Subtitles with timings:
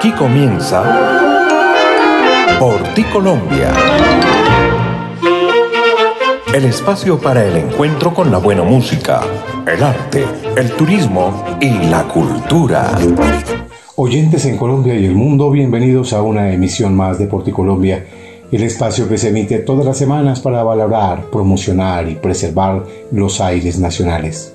[0.00, 0.82] Aquí comienza
[2.58, 3.70] Por ti Colombia.
[6.54, 9.20] El espacio para el encuentro con la buena música,
[9.66, 10.24] el arte,
[10.56, 12.98] el turismo y la cultura.
[13.96, 18.02] Oyentes en Colombia y el mundo, bienvenidos a una emisión más de Por ti Colombia,
[18.50, 23.78] el espacio que se emite todas las semanas para valorar, promocionar y preservar los aires
[23.78, 24.54] nacionales.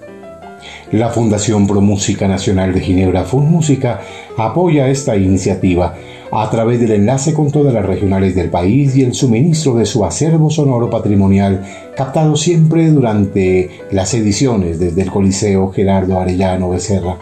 [0.96, 4.00] La Fundación Pro Música Nacional de Ginebra, Música,
[4.38, 5.94] apoya esta iniciativa
[6.32, 10.06] a través del enlace con todas las regionales del país y el suministro de su
[10.06, 11.66] acervo sonoro patrimonial,
[11.98, 17.18] captado siempre durante las ediciones desde el Coliseo Gerardo Arellano Becerra.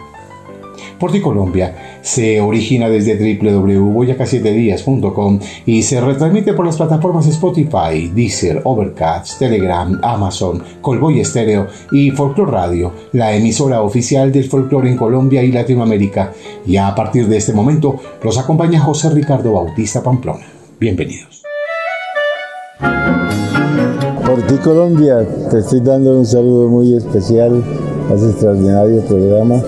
[1.22, 9.98] Colombia se origina desde www.boyacasietedías.com y se retransmite por las plataformas Spotify, Deezer, Overcast, Telegram,
[10.02, 16.32] Amazon, Colboy Estéreo y Folklore Radio, la emisora oficial del folclore en Colombia y Latinoamérica.
[16.66, 20.46] Y a partir de este momento los acompaña José Ricardo Bautista Pamplona.
[20.80, 21.42] Bienvenidos.
[24.26, 27.62] Por ti Colombia, te estoy dando un saludo muy especial
[28.10, 29.62] a este extraordinario programa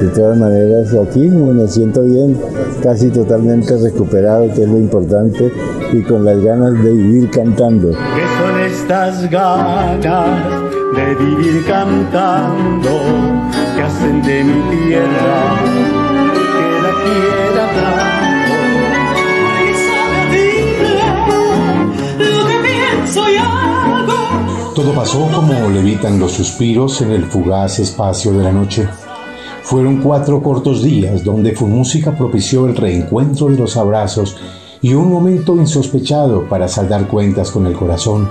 [0.00, 2.40] de todas maneras, aquí me siento bien,
[2.82, 5.52] casi totalmente recuperado, que es lo importante,
[5.92, 7.90] y con las ganas de vivir cantando.
[7.90, 10.02] ¿Qué son estas ganas
[10.94, 12.90] de vivir cantando
[13.74, 15.56] que hacen de mi tierra
[16.32, 18.18] que la quiera tanto?
[24.74, 28.88] Todo pasó como levitan los suspiros en el fugaz espacio de la noche.
[29.68, 34.34] Fueron cuatro cortos días donde música propició el reencuentro de los abrazos
[34.80, 38.26] y un momento insospechado para saldar cuentas con el corazón,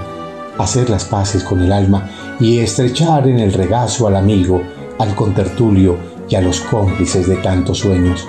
[0.57, 4.63] hacer las paces con el alma y estrechar en el regazo al amigo,
[4.97, 8.27] al contertulio y a los cómplices de tantos sueños.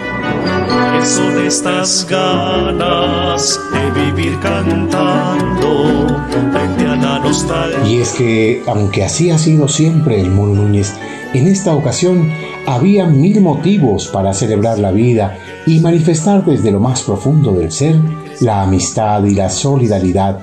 [1.02, 7.88] son estas ganas de vivir cantando frente a la nostalgia.
[7.88, 10.92] Y es que, aunque así ha sido siempre el Mono Núñez,
[11.32, 12.30] en esta ocasión
[12.74, 17.96] había mil motivos para celebrar la vida y manifestar desde lo más profundo del ser
[18.40, 20.38] la amistad y la solidaridad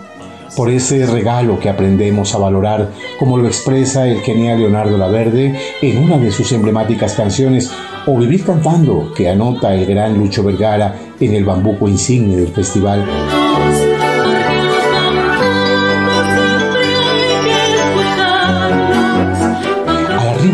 [0.56, 5.98] por ese regalo que aprendemos a valorar, como lo expresa el genial Leonardo Laverde en
[5.98, 7.72] una de sus emblemáticas canciones,
[8.08, 13.06] o Vivir cantando, que anota el gran Lucho Vergara en el bambuco insigne del festival.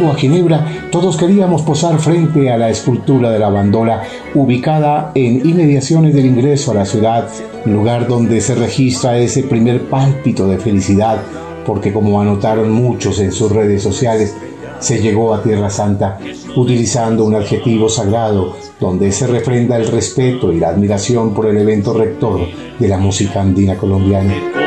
[0.10, 4.02] A Ginebra, todos queríamos posar frente a la escultura de la bandola
[4.34, 7.28] ubicada en inmediaciones del ingreso a la ciudad,
[7.66, 11.22] lugar donde se registra ese primer pálpito de felicidad,
[11.66, 14.36] porque como anotaron muchos en sus redes sociales,
[14.80, 16.18] se llegó a Tierra Santa
[16.56, 21.94] utilizando un adjetivo sagrado donde se refrenda el respeto y la admiración por el evento
[21.94, 22.48] rector
[22.80, 24.61] de la música andina colombiana.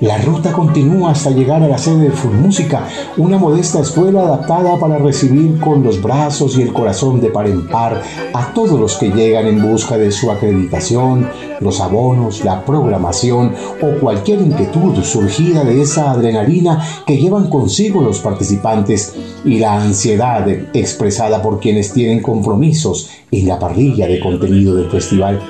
[0.00, 4.98] La ruta continúa hasta llegar a la sede de Música, una modesta escuela adaptada para
[4.98, 8.02] recibir con los brazos y el corazón de par en par
[8.34, 11.28] a todos los que llegan en busca de su acreditación,
[11.60, 18.20] los abonos, la programación o cualquier inquietud surgida de esa adrenalina que llevan consigo los
[18.20, 24.90] participantes y la ansiedad expresada por quienes tienen compromisos en la parrilla de contenido del
[24.90, 25.40] festival.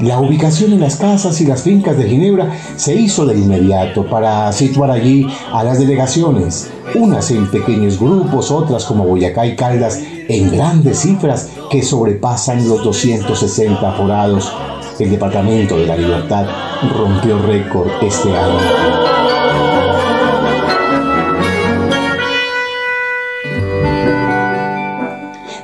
[0.00, 4.52] La ubicación en las casas y las fincas de Ginebra se hizo de inmediato para
[4.52, 10.52] situar allí a las delegaciones, unas en pequeños grupos, otras como Boyacá y Caldas en
[10.52, 14.52] grandes cifras que sobrepasan los 260 aforados.
[15.00, 16.46] El Departamento de la Libertad
[16.96, 18.58] rompió récord este año.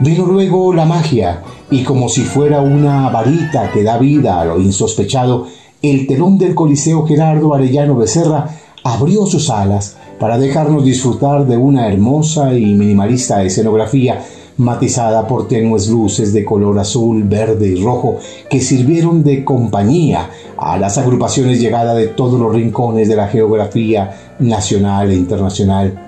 [0.01, 1.41] Vino luego la magia,
[1.75, 5.49] y como si fuera una varita que da vida a lo insospechado,
[5.83, 8.49] el telón del Coliseo Gerardo Arellano Becerra
[8.85, 14.23] abrió sus alas para dejarnos disfrutar de una hermosa y minimalista escenografía
[14.57, 20.79] matizada por tenues luces de color azul, verde y rojo que sirvieron de compañía a
[20.79, 26.04] las agrupaciones llegadas de todos los rincones de la geografía nacional e internacional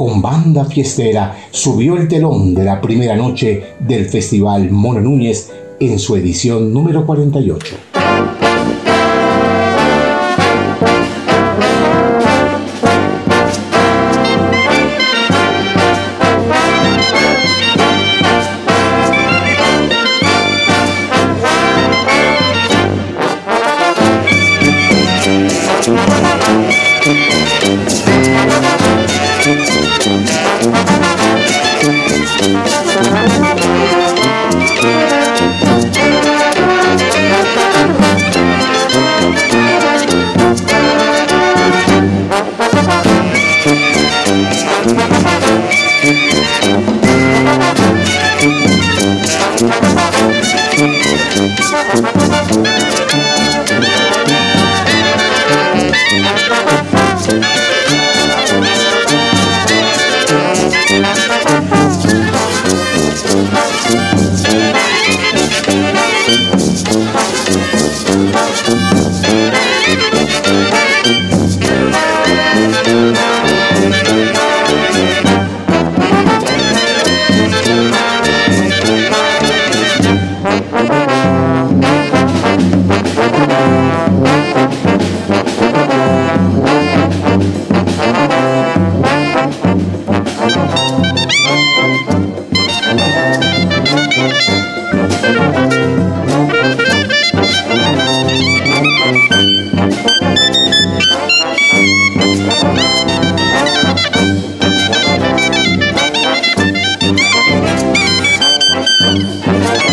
[0.00, 5.98] con banda fiestera subió el telón de la primera noche del Festival Mono Núñez en
[5.98, 7.89] su edición número 48.
[109.46, 109.89] Abrió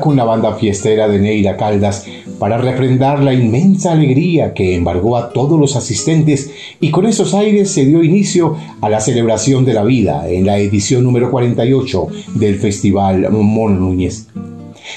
[0.00, 2.06] con la banda fiestera de Neira Caldas
[2.38, 6.50] para refrendar la inmensa alegría que embargó a todos los asistentes
[6.80, 10.58] y con esos aires se dio inicio a la celebración de la vida en la
[10.58, 14.26] edición número 48 del Festival Mono Núñez.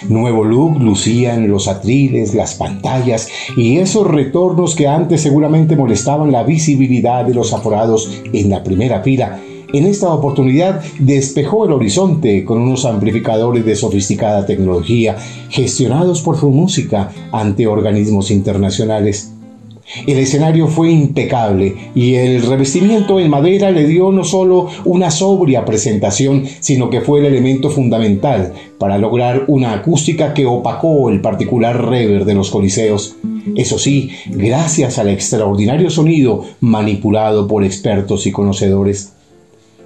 [0.07, 3.27] Nuevo look lucían los atriles, las pantallas
[3.57, 9.01] y esos retornos que antes seguramente molestaban la visibilidad de los aforados en la primera
[9.01, 9.39] fila
[9.73, 15.17] en esta oportunidad despejó el horizonte con unos amplificadores de sofisticada tecnología
[15.49, 19.31] gestionados por su música ante organismos internacionales.
[20.07, 25.65] El escenario fue impecable y el revestimiento en madera le dio no solo una sobria
[25.65, 31.89] presentación, sino que fue el elemento fundamental para lograr una acústica que opacó el particular
[31.89, 33.15] rever de los coliseos.
[33.55, 39.13] Eso sí, gracias al extraordinario sonido manipulado por expertos y conocedores.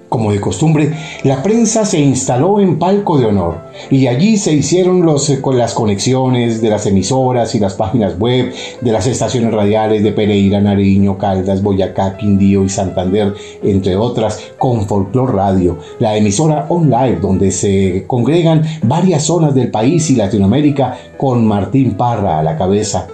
[0.08, 0.92] Como de costumbre,
[1.24, 3.58] la prensa se instaló en palco de honor
[3.90, 8.92] y allí se hicieron eh, las conexiones de las emisoras y las páginas web de
[8.92, 13.34] las estaciones radiales de Pereira, Nariño, Caldas, Boyacá, Quindío y Santander,
[13.64, 20.08] entre otras, con Folklore Radio, la emisora online donde se congregan varias zonas del país
[20.10, 23.08] y Latinoamérica con Martín Parra a la cabeza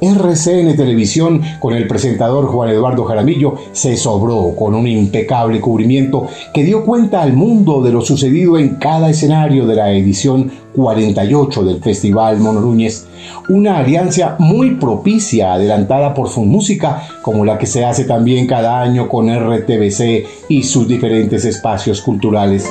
[0.00, 6.64] RCN Televisión, con el presentador Juan Eduardo Jaramillo, se sobró con un impecable cubrimiento que
[6.64, 11.82] dio cuenta al mundo de lo sucedido en cada escenario de la edición 48 del
[11.82, 13.06] Festival Mono Núñez,
[13.48, 18.80] una alianza muy propicia adelantada por su música, como la que se hace también cada
[18.80, 22.70] año con RTBC y sus diferentes espacios culturales.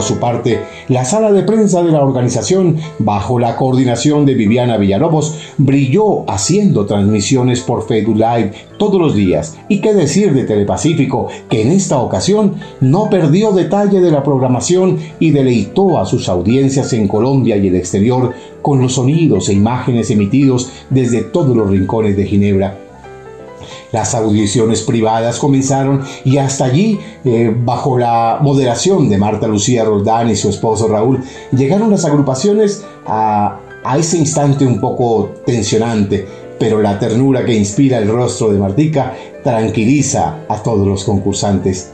[0.00, 4.78] Por su parte, la sala de prensa de la organización, bajo la coordinación de Viviana
[4.78, 9.58] Villalobos, brilló haciendo transmisiones por Facebook Live todos los días.
[9.68, 14.96] Y qué decir de Telepacífico, que en esta ocasión no perdió detalle de la programación
[15.18, 20.10] y deleitó a sus audiencias en Colombia y el exterior con los sonidos e imágenes
[20.10, 22.89] emitidos desde todos los rincones de Ginebra.
[23.92, 30.30] Las audiciones privadas comenzaron y hasta allí, eh, bajo la moderación de Marta Lucía Roldán
[30.30, 36.26] y su esposo Raúl, llegaron las agrupaciones a, a ese instante un poco tensionante,
[36.58, 41.92] pero la ternura que inspira el rostro de Martica tranquiliza a todos los concursantes.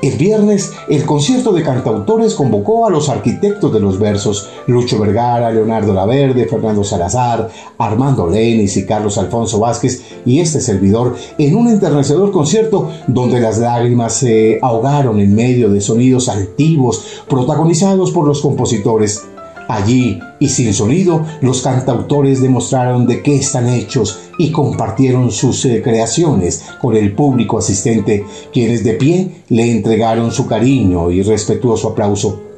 [0.00, 5.50] El viernes, el concierto de cantautores convocó a los arquitectos de los versos, Lucho Vergara,
[5.50, 11.66] Leonardo Laverde, Fernando Salazar, Armando Lenis y Carlos Alfonso Vázquez y este servidor en un
[11.66, 18.40] enternecedor concierto donde las lágrimas se ahogaron en medio de sonidos altivos protagonizados por los
[18.40, 19.24] compositores.
[19.68, 25.82] Allí, y sin sonido, los cantautores demostraron de qué están hechos y compartieron sus eh,
[25.82, 32.48] creaciones con el público asistente, quienes de pie le entregaron su cariño y respetuoso aplauso.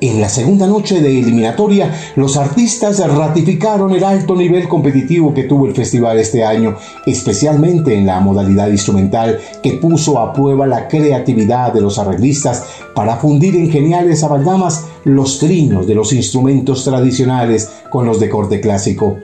[0.00, 5.66] En la segunda noche de eliminatoria, los artistas ratificaron el alto nivel competitivo que tuvo
[5.66, 11.72] el festival este año, especialmente en la modalidad instrumental que puso a prueba la creatividad
[11.72, 18.06] de los arreglistas para fundir en geniales amalgamas los trinos de los instrumentos tradicionales con
[18.06, 19.16] los de corte clásico.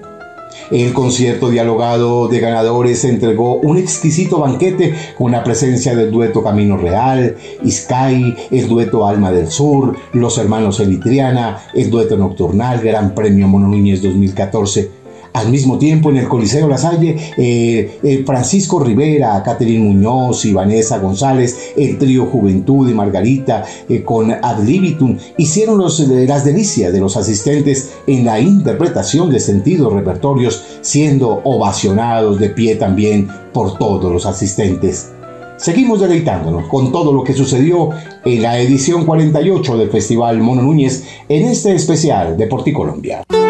[0.70, 6.76] El concierto dialogado de ganadores entregó un exquisito banquete con la presencia del dueto Camino
[6.76, 7.36] Real,
[7.68, 13.68] Sky, el dueto Alma del Sur, los hermanos Elitriana, el dueto Nocturnal, Gran Premio Mono
[13.68, 15.03] Núñez 2014
[15.34, 20.52] al mismo tiempo, en el Coliseo La Salle, eh, eh, Francisco Rivera, Catherine Muñoz y
[20.52, 27.00] Vanessa González, el trío Juventud y Margarita eh, con Ad Libitum, hicieron las delicias de
[27.00, 34.12] los asistentes en la interpretación de sentidos repertorios, siendo ovacionados de pie también por todos
[34.12, 35.10] los asistentes.
[35.56, 37.90] Seguimos deleitándonos con todo lo que sucedió
[38.24, 43.24] en la edición 48 del Festival Mono Núñez en este especial de Porticolombia.
[43.28, 43.43] Colombia.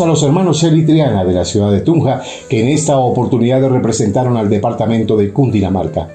[0.00, 4.48] A los hermanos Eritriana de la ciudad de Tunja, que en esta oportunidad representaron al
[4.48, 6.08] departamento de Cundinamarca.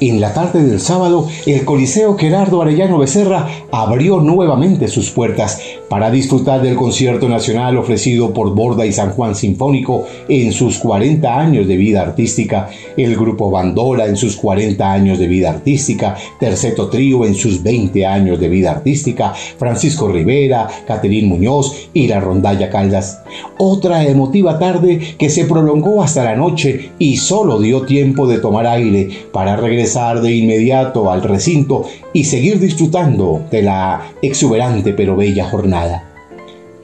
[0.00, 6.10] En la tarde del sábado, el Coliseo Gerardo Arellano Becerra abrió nuevamente sus puertas para
[6.10, 11.66] disfrutar del concierto nacional ofrecido por Borda y San Juan Sinfónico en sus 40 años
[11.66, 17.24] de vida artística, el grupo Bandola en sus 40 años de vida artística, Terceto Trío
[17.24, 23.22] en sus 20 años de vida artística, Francisco Rivera, Caterín Muñoz y la Rondalla Caldas.
[23.58, 28.68] Otra emotiva tarde que se prolongó hasta la noche y solo dio tiempo de tomar
[28.68, 35.44] aire para regresar de inmediato al recinto y seguir disfrutando de la exuberante pero bella
[35.50, 36.04] jornada.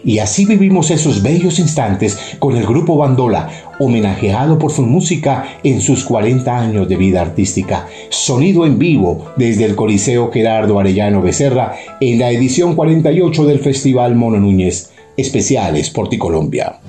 [0.03, 5.81] Y así vivimos esos bellos instantes con el grupo Bandola, homenajeado por su música en
[5.81, 7.87] sus 40 años de vida artística.
[8.11, 14.15] Sonido en vivo desde el Coliseo Gerardo Arellano Becerra en la edición 48 del Festival
[14.15, 16.81] Mono Núñez, especiales Porticolombia.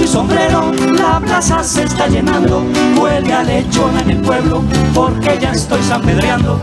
[0.00, 2.64] y sombrero, la plaza se está llenando,
[3.00, 4.62] huele a lechona en el pueblo,
[4.94, 6.60] porque ya estoy sanpedreando.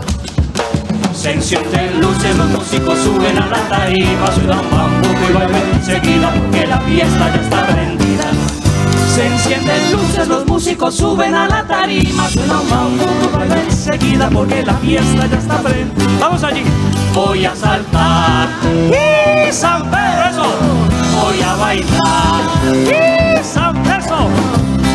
[1.14, 6.66] Se encienden luces, los músicos suben a la tarima, sudan bambuco y bailan enseguida, porque
[6.66, 8.01] la fiesta ya está prendida.
[9.14, 14.62] Se encienden luces, los músicos suben a la tarima, suenan bambuco y bailan enseguida, porque
[14.64, 16.06] la fiesta ya está prendida.
[16.18, 16.62] Vamos allí.
[17.14, 18.48] Voy a saltar
[18.88, 20.44] y San Pedro.
[21.20, 22.42] Voy a bailar
[22.72, 24.30] y San Pedro,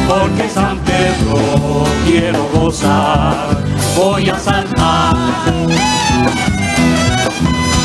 [0.07, 3.55] porque San Pedro quiero gozar.
[3.95, 5.15] Voy a saltar,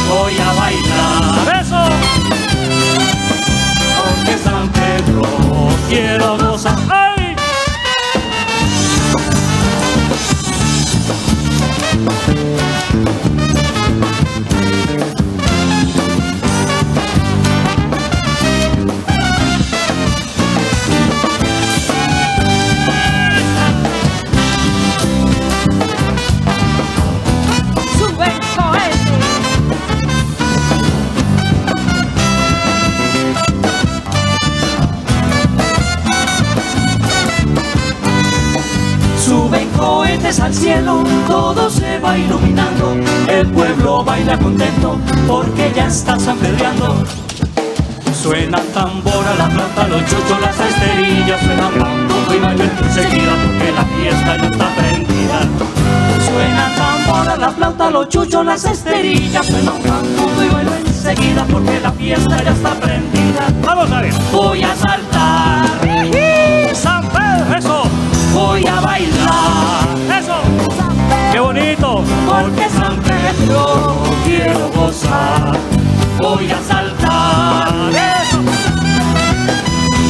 [0.08, 1.62] voy a bailar.
[4.02, 5.51] Porque San Pedro
[5.92, 6.78] quiero gozar.
[6.88, 7.36] ¡Ay!
[40.32, 42.96] Cohetes al cielo, todo se va iluminando.
[43.28, 47.04] El pueblo baila contento porque ya está sanpedreando.
[48.22, 53.84] Suena tambora, la flauta, los chuchos, las esterillas, suena bambuco y bailan enseguida porque la
[53.84, 55.40] fiesta ya está prendida.
[56.30, 61.92] Suena tambora, la flauta, los chuchos, las esterillas, suena bambuco y bailan enseguida porque la
[61.92, 63.48] fiesta ya está prendida.
[63.64, 64.14] Vamos a ver.
[64.30, 65.11] Voy a saltar,
[68.42, 69.86] Voy a bailar,
[70.18, 70.34] eso.
[71.30, 72.02] ¡Qué bonito!
[72.26, 75.56] Porque San Pedro quiero gozar.
[76.18, 78.38] Voy a saltar, eso.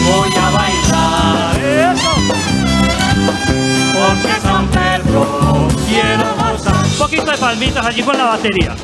[0.08, 2.12] Voy a bailar, eso.
[3.92, 6.86] Porque San Pedro quiero gozar.
[6.86, 8.74] Un poquito de palmitas allí con la batería.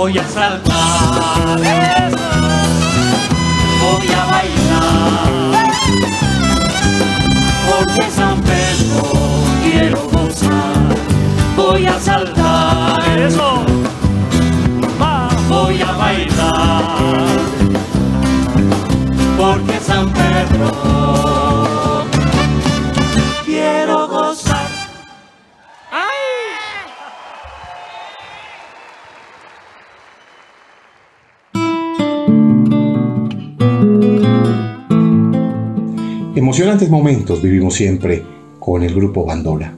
[0.00, 1.60] Voy a saltar.
[3.82, 5.70] Voy a bailar.
[7.68, 9.02] Porque San Pedro
[9.62, 10.96] quiero gozar.
[11.54, 13.62] Voy a saltar, eso.
[15.50, 17.26] Voy a bailar.
[19.36, 21.49] Porque San Pedro
[36.50, 38.24] Emocionantes momentos vivimos siempre
[38.58, 39.72] con el grupo Bandola.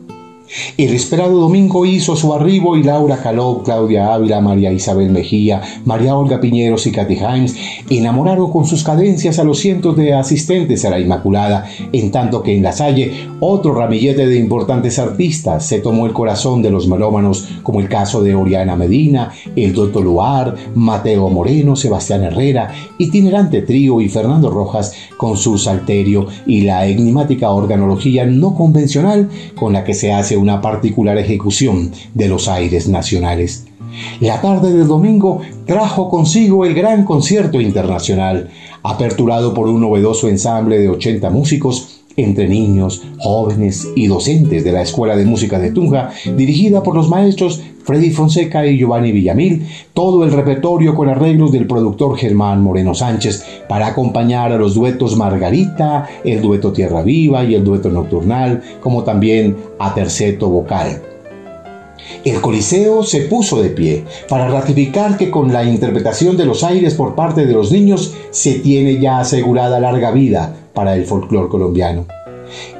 [0.76, 6.14] El esperado domingo hizo su arribo y Laura Caló, Claudia Ávila, María Isabel Mejía, María
[6.14, 7.56] Olga Piñeros y Katy Himes
[7.88, 12.54] enamoraron con sus cadencias a los cientos de asistentes a la Inmaculada, en tanto que
[12.54, 17.48] en la Salle otro ramillete de importantes artistas se tomó el corazón de los melómanos,
[17.62, 24.00] como el caso de Oriana Medina, el Doctor Luar, Mateo Moreno, Sebastián Herrera, itinerante trío
[24.00, 29.94] y Fernando Rojas con su salterio y la enigmática organología no convencional con la que
[29.94, 33.66] se hace una particular ejecución de los aires nacionales.
[34.20, 38.50] La tarde del domingo trajo consigo el gran concierto internacional,
[38.82, 44.82] aperturado por un novedoso ensamble de 80 músicos entre niños, jóvenes y docentes de la
[44.82, 50.24] Escuela de Música de Tunja, dirigida por los maestros Freddy Fonseca y Giovanni Villamil, todo
[50.24, 56.08] el repertorio con arreglos del productor Germán Moreno Sánchez para acompañar a los duetos Margarita,
[56.24, 61.11] el dueto Tierra Viva y el dueto Nocturnal, como también a terceto vocal.
[62.24, 66.94] El Coliseo se puso de pie para ratificar que con la interpretación de los aires
[66.94, 72.06] por parte de los niños se tiene ya asegurada larga vida para el folclore colombiano.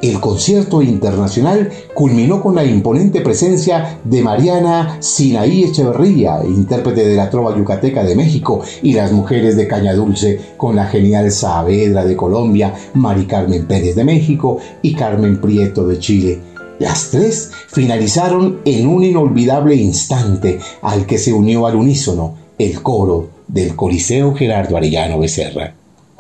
[0.03, 7.31] El concierto internacional culminó con la imponente presencia de Mariana Sinaí Echeverría, intérprete de la
[7.31, 12.17] trova yucateca de México, y las mujeres de Caña Dulce, con la genial Saavedra de
[12.17, 16.52] Colombia, Mari Carmen Pérez de México y Carmen Prieto de Chile.
[16.83, 23.29] Las tres finalizaron en un inolvidable instante al que se unió al unísono el coro
[23.47, 25.75] del Coliseo Gerardo Arellano Becerra.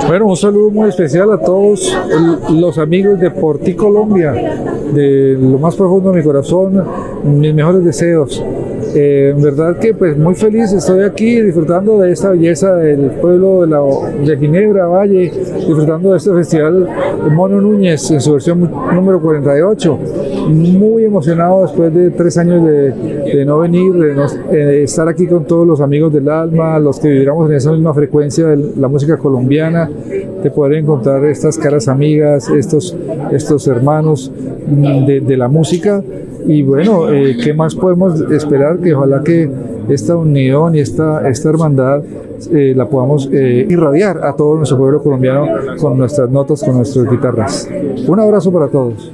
[0.07, 1.92] Bueno, un saludo muy especial a todos
[2.51, 4.31] los amigos de Porti Colombia,
[4.94, 6.87] de lo más profundo de mi corazón,
[7.25, 8.40] mis mejores deseos.
[8.94, 13.62] Eh, en verdad que pues muy feliz estoy aquí disfrutando de esta belleza del pueblo
[13.62, 13.81] de, la,
[14.26, 15.33] de Ginebra, Valle,
[15.66, 16.88] disfrutando de este festival
[17.33, 19.98] Mono Núñez en su versión número 48.
[20.48, 25.81] Muy emocionado después de tres años de, no venir, de, estar aquí con todos los
[25.81, 29.88] amigos del alma, los que viviéramos en esa misma frecuencia de la música colombiana,
[30.42, 32.96] de poder encontrar estas caras amigas, estos,
[33.31, 34.31] estos hermanos
[34.66, 36.02] de, de la música
[36.46, 38.78] y bueno, eh, ¿qué más podemos esperar?
[38.78, 39.50] Que ojalá que
[39.88, 42.02] esta unión y esta, esta hermandad
[42.52, 45.46] eh, la podamos eh, irradiar a todo nuestro pueblo colombiano
[45.78, 47.68] con nuestras notas, con nuestras guitarras.
[48.07, 49.12] Un abrazo para todos.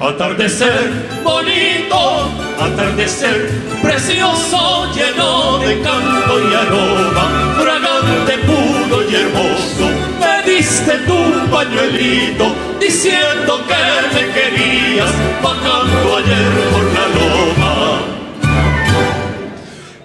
[0.00, 0.90] Atardecer
[1.22, 3.50] bonito, atardecer
[3.82, 9.90] precioso, lleno de canto y aroma, fragante, puro y hermoso.
[10.20, 15.10] Me diste tu pañuelito, diciendo que me querías,
[15.42, 17.98] bajando ayer por la loma.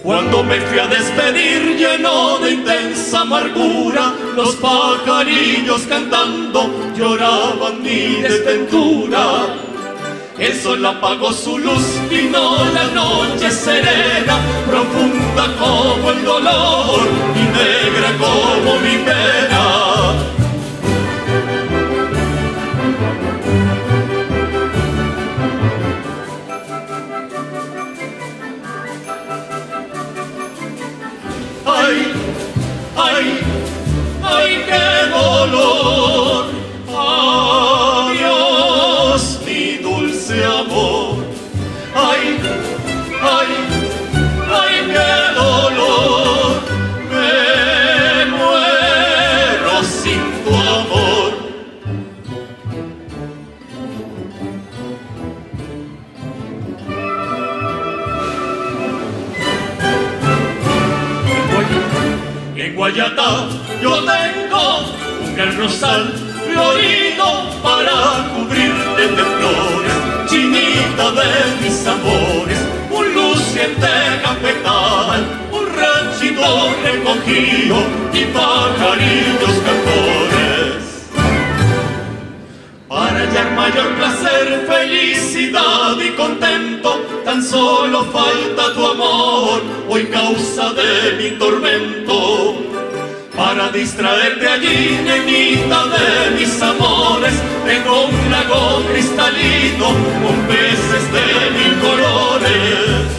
[0.03, 9.72] Cuando me fui a despedir lleno de intensa amargura, los pajarillos cantando lloraban mi desventura
[10.37, 17.01] el sol apagó su luz, vino la noche serena, profunda como el dolor
[17.35, 20.13] y negra como mi pena.
[31.65, 32.13] Ay,
[32.97, 33.39] ay,
[34.23, 36.52] ay, qué dolor.
[63.81, 64.79] Yo tengo
[65.23, 66.13] un gran rosal
[66.47, 69.93] florido para cubrirte de flores,
[70.27, 73.87] chinita de mis amores, un luciente
[74.23, 77.75] cafetal, un ranchito recogido
[78.13, 81.11] y pajarillos cantores.
[82.87, 91.13] Para hallar mayor placer, felicidad y contento, tan solo falta tu amor, hoy causa de
[91.17, 92.73] mi tormento
[93.35, 97.33] para distraerte allí, nenita de mis amores,
[97.65, 103.13] tengo un lago cristalino con peces de mil colores.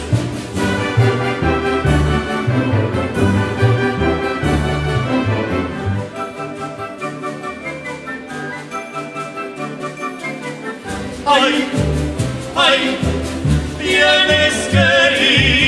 [11.27, 11.67] Ay,
[12.55, 12.97] ay,
[13.79, 15.65] tienes que ir.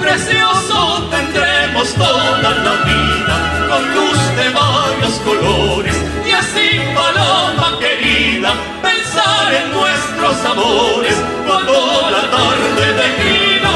[0.00, 5.96] precioso tendremos toda la vida con luz de varios colores.
[6.26, 13.72] Y así paloma querida pensar en nuestros amores cuando la tarde declina.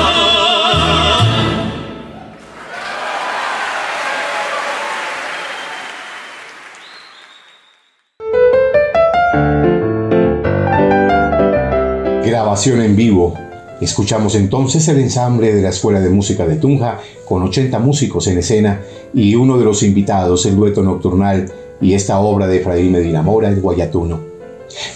[12.24, 13.49] Grabación en vivo.
[13.80, 18.38] Escuchamos entonces el ensamble de la Escuela de Música de Tunja con 80 músicos en
[18.38, 18.82] escena
[19.14, 23.48] y uno de los invitados, el dueto nocturnal y esta obra de Efraín Medina Mora,
[23.48, 24.30] el Guayatuno.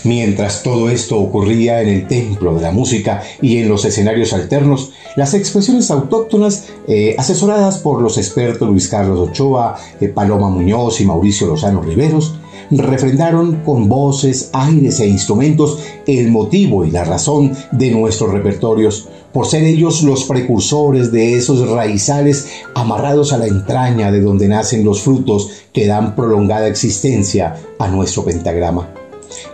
[0.05, 4.93] Mientras todo esto ocurría en el templo de la música y en los escenarios alternos,
[5.17, 11.07] las expresiones autóctonas, eh, asesoradas por los expertos Luis Carlos Ochoa, eh, Paloma Muñoz y
[11.07, 12.35] Mauricio Lozano Riveros,
[12.71, 19.47] refrendaron con voces, aires e instrumentos el motivo y la razón de nuestros repertorios, por
[19.47, 25.03] ser ellos los precursores de esos raizales amarrados a la entraña de donde nacen los
[25.03, 29.04] frutos que dan prolongada existencia a nuestro pentagrama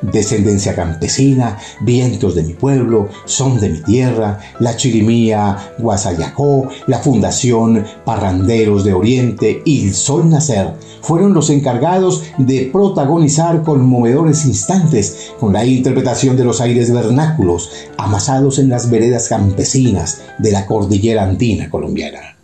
[0.02, 7.84] descendencia campesina, vientos de mi pueblo, son de mi tierra, la chirimía Guasayacó, la Fundación
[8.04, 15.52] Parranderos de Oriente y el Sol Nacer fueron los encargados de protagonizar conmovedores instantes con
[15.52, 21.70] la interpretación de los aires vernáculos amasados en las veredas campesinas de la cordillera andina
[21.70, 22.36] colombiana.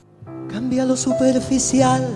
[0.48, 2.06] Cambia lo superficial,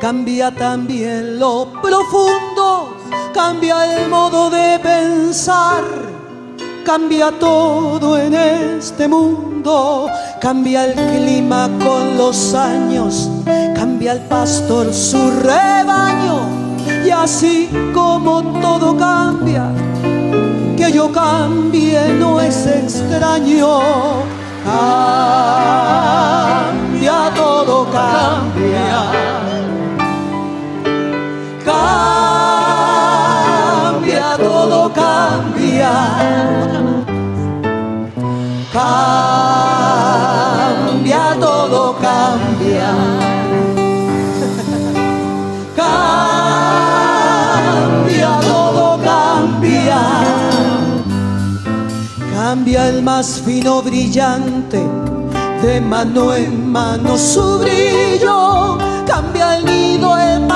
[0.00, 2.97] cambia también lo profundo
[3.32, 5.84] cambia el modo de pensar,
[6.84, 10.08] cambia todo en este mundo,
[10.40, 13.30] cambia el clima con los años,
[13.74, 16.40] cambia el pastor su rebaño,
[17.04, 19.70] y así como todo cambia,
[20.76, 23.80] que yo cambie no es extraño.
[27.08, 29.47] Cambia, todo cambia.
[41.08, 41.36] Cambia.
[41.40, 42.92] Todo cambia.
[48.16, 50.02] Cambia, todo cambia.
[52.34, 54.80] Cambia el más fino brillante,
[55.62, 58.78] de mano en mano su brillo.
[59.06, 60.47] Cambia el nido, el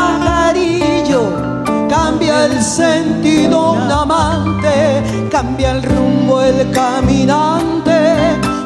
[2.45, 8.17] el sentido un amante, cambia el rumbo el caminante,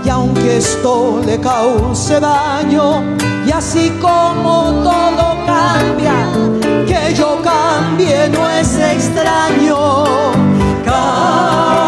[0.05, 3.03] y aunque esto le cause daño,
[3.47, 6.15] y así como todo cambia,
[6.87, 10.05] que yo cambie no es extraño,
[10.85, 11.83] cambia,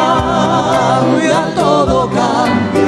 [1.54, 2.87] todo cambia.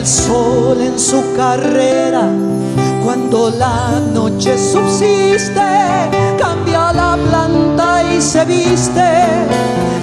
[0.00, 2.22] El sol en su carrera,
[3.04, 5.60] cuando la noche subsiste,
[6.38, 9.10] cambia la planta y se viste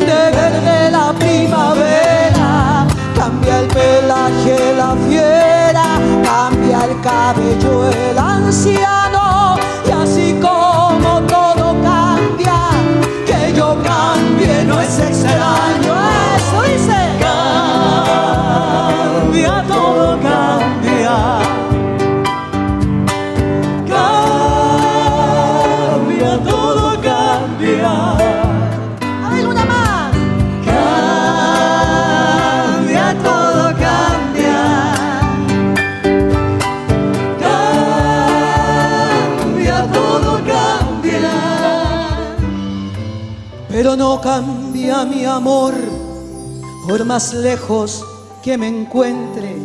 [0.09, 8.96] de verde la primavera, cambia el pelaje la fiera, cambia el cabello el anciano,
[45.05, 45.73] mi amor
[46.87, 48.03] por más lejos
[48.41, 49.55] que me encuentre,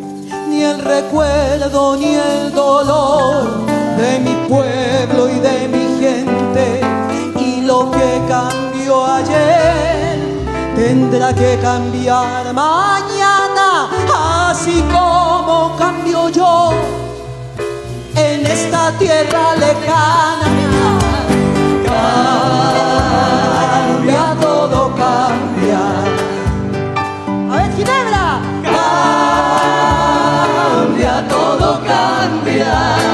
[0.48, 3.64] ni el recuerdo ni el dolor
[3.96, 6.80] de mi pueblo y de mi gente.
[7.40, 10.18] Y lo que cambió ayer
[10.76, 13.88] tendrá que cambiar mañana,
[14.50, 16.72] así como cambio yo
[18.16, 20.52] en esta tierra lejana.
[24.96, 25.84] Cambia.
[27.50, 28.26] A ver, Ginebra.
[30.74, 33.11] Cambia, todo cambia.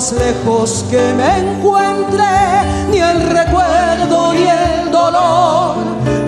[0.00, 2.24] Más lejos que me encuentre,
[2.90, 5.74] ni el recuerdo ni el dolor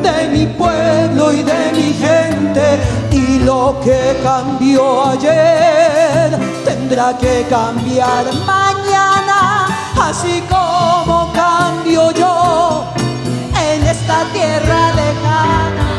[0.03, 2.79] de mi pueblo y de mi gente.
[3.11, 12.85] Y lo que cambió ayer tendrá que cambiar mañana, así como cambio yo
[13.71, 15.93] en esta tierra lejana.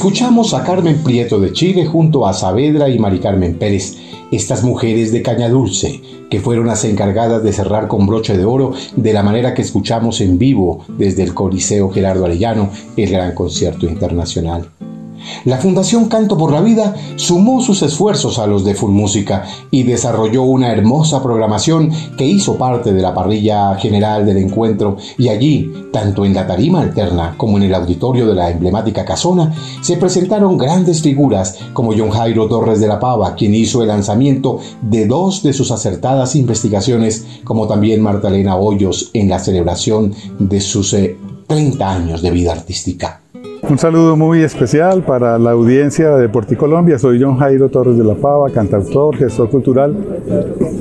[0.00, 3.98] Escuchamos a Carmen Prieto de Chile junto a Saavedra y Mari Carmen Pérez,
[4.32, 8.72] estas mujeres de Caña Dulce, que fueron las encargadas de cerrar con broche de oro
[8.96, 13.84] de la manera que escuchamos en vivo desde el Coliseo Gerardo Arellano, el gran concierto
[13.86, 14.70] internacional.
[15.44, 19.82] La Fundación Canto por la Vida sumó sus esfuerzos a los de Full Música y
[19.82, 25.72] desarrolló una hermosa programación que hizo parte de la parrilla general del encuentro y allí,
[25.92, 30.58] tanto en la tarima alterna como en el auditorio de la emblemática casona, se presentaron
[30.58, 35.42] grandes figuras como John Jairo Torres de la Pava, quien hizo el lanzamiento de dos
[35.42, 41.16] de sus acertadas investigaciones, como también Marta Elena Hoyos en la celebración de sus eh,
[41.46, 43.22] 30 años de vida artística.
[43.68, 46.98] Un saludo muy especial para la audiencia de Porticolombia.
[46.98, 49.94] Soy John Jairo Torres de la Pava, cantautor, gestor cultural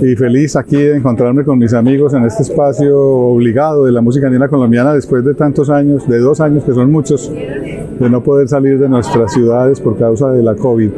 [0.02, 4.28] y feliz aquí de encontrarme con mis amigos en este espacio obligado de la música
[4.28, 8.48] andina colombiana después de tantos años, de dos años que son muchos, de no poder
[8.48, 10.90] salir de nuestras ciudades por causa de la COVID.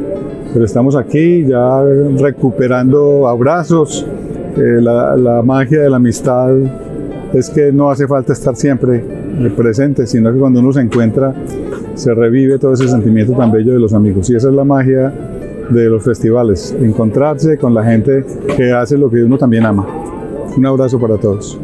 [0.52, 1.82] Pero estamos aquí ya
[2.18, 4.06] recuperando abrazos,
[4.56, 6.54] eh, la, la magia de la amistad
[7.32, 9.21] es que no hace falta estar siempre
[9.56, 11.34] presente, sino que cuando uno se encuentra
[11.94, 14.28] se revive todo ese sentimiento tan bello de los amigos.
[14.30, 15.12] Y esa es la magia
[15.70, 18.24] de los festivales, encontrarse con la gente
[18.56, 19.86] que hace lo que uno también ama.
[20.56, 21.58] Un abrazo para todos.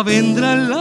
[0.00, 0.77] Un día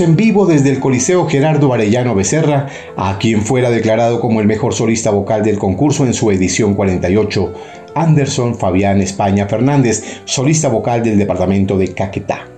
[0.00, 2.66] En vivo desde el Coliseo Gerardo Arellano Becerra,
[2.96, 7.52] a quien fuera declarado como el mejor solista vocal del concurso en su edición 48,
[7.94, 12.48] Anderson Fabián España Fernández, solista vocal del departamento de Caquetá.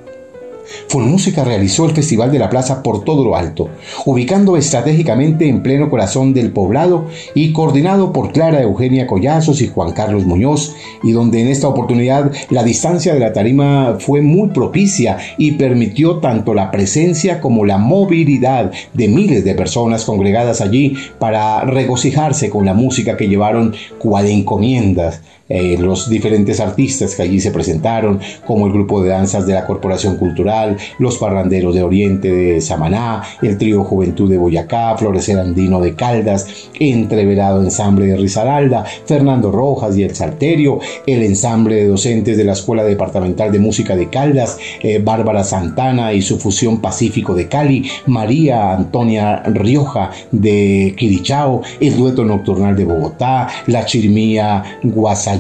[0.89, 3.69] Fonmúsica realizó el Festival de la Plaza por todo lo alto,
[4.05, 9.93] ubicando estratégicamente en pleno corazón del poblado y coordinado por Clara Eugenia Collazos y Juan
[9.93, 10.76] Carlos Muñoz,
[11.07, 16.17] y donde en esta oportunidad la distancia de la tarima fue muy propicia y permitió
[16.17, 22.67] tanto la presencia como la movilidad de miles de personas congregadas allí para regocijarse con
[22.67, 28.67] la música que llevaron cual encomiendas eh, los diferentes artistas que allí se presentaron, como
[28.67, 33.57] el grupo de danzas de la Corporación Cultural, los parranderos de Oriente de Samaná, el
[33.57, 40.03] trío Juventud de Boyacá, Florecer Andino de Caldas, Entreverado Ensamble de Risaralda, Fernando Rojas y
[40.03, 44.99] el Salterio, el ensamble de docentes de la Escuela Departamental de Música de Caldas, eh,
[45.03, 52.25] Bárbara Santana y su fusión Pacífico de Cali, María Antonia Rioja de Quirichao, el dueto
[52.25, 54.63] nocturnal de Bogotá, la Chirmía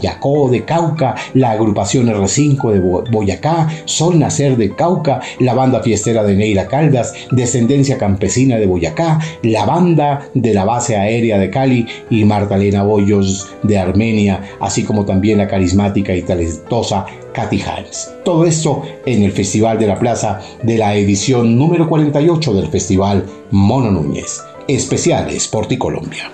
[0.00, 5.82] Guasayacó de Cauca, la agrupación R5 de Bo- Boyacá, Sol Nacer de Cauca, la banda
[5.82, 11.50] fiestera de Neira Caldas, Descendencia Campesina de Boyacá, la banda de la base aérea de
[11.50, 18.12] Cali y Martalena Bollos de Armenia, así como también la carismática y talentosa Katy Hans.
[18.24, 23.24] Todo esto en el Festival de la Plaza de la edición número 48 del Festival
[23.50, 24.42] Mono Núñez.
[24.68, 26.30] Especiales por ti Colombia.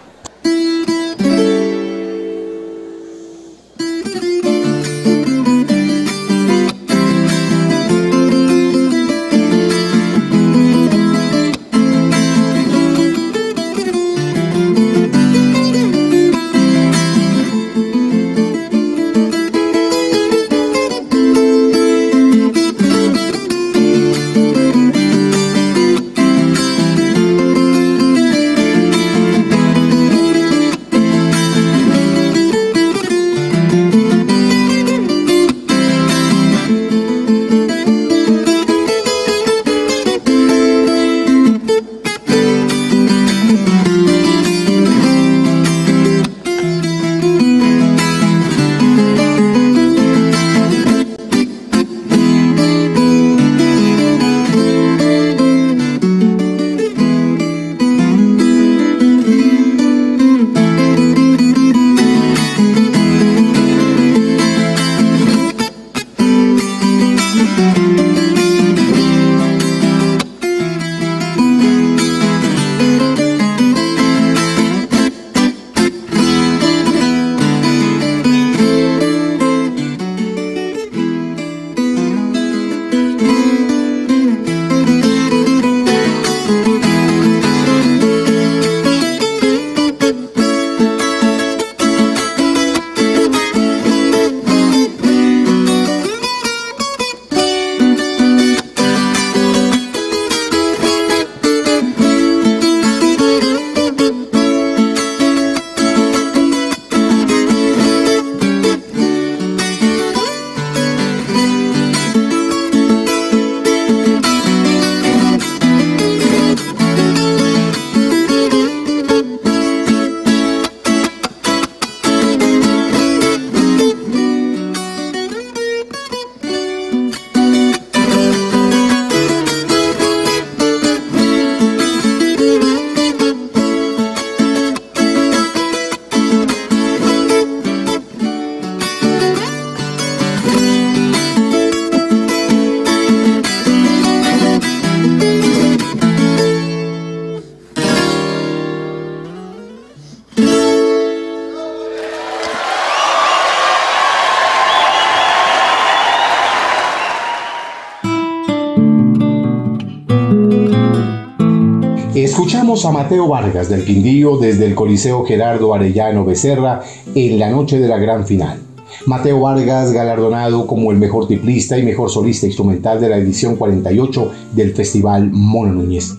[162.15, 166.83] Escuchamos a Mateo Vargas del Quindío desde el Coliseo Gerardo Arellano Becerra
[167.15, 168.61] en la noche de la gran final.
[169.07, 174.31] Mateo Vargas, galardonado como el mejor tiplista y mejor solista instrumental de la edición 48
[174.53, 176.15] del Festival Mono Núñez.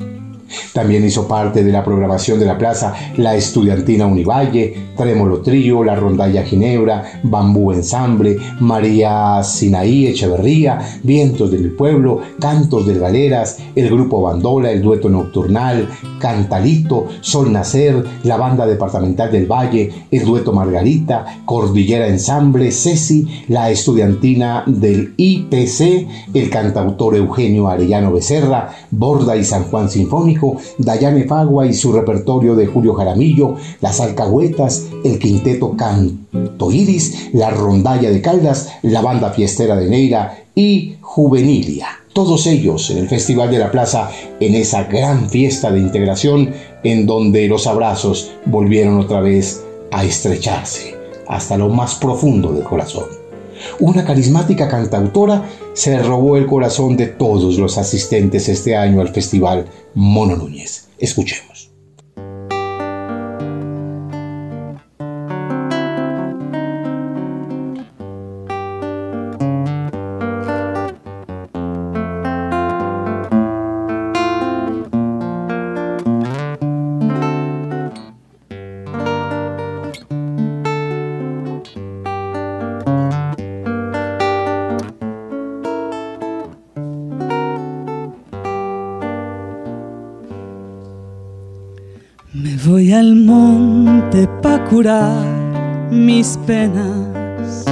[0.73, 5.95] También hizo parte de la programación de la plaza La Estudiantina Univalle, Trémolo Trío, La
[5.95, 14.21] Rondalla Ginebra, Bambú Ensamble, María Sinaí Echeverría, Vientos del Pueblo, Cantos de Galeras, el Grupo
[14.21, 15.89] Bandola, el Dueto Nocturnal,
[16.19, 23.69] Cantalito, Sol Nacer, la Banda Departamental del Valle, el Dueto Margarita, Cordillera Ensamble, Ceci, la
[23.69, 30.42] Estudiantina del IPC, el cantautor Eugenio Arellano Becerra, Borda y San Juan Sinfónico,
[30.77, 37.49] Dayane Fagua y su repertorio de Julio Jaramillo, Las Alcahuetas, el Quinteto Canto Iris, la
[37.49, 41.87] Rondalla de Caldas, la Banda Fiestera de Neira y Juvenilia.
[42.13, 46.51] Todos ellos en el Festival de la Plaza, en esa gran fiesta de integración
[46.83, 50.95] en donde los abrazos volvieron otra vez a estrecharse
[51.27, 53.22] hasta lo más profundo del corazón.
[53.79, 59.65] Una carismática cantautora se robó el corazón de todos los asistentes este año al festival
[59.93, 60.87] Mono Núñez.
[60.97, 61.52] Escuchemos.
[95.91, 97.65] Mis penas,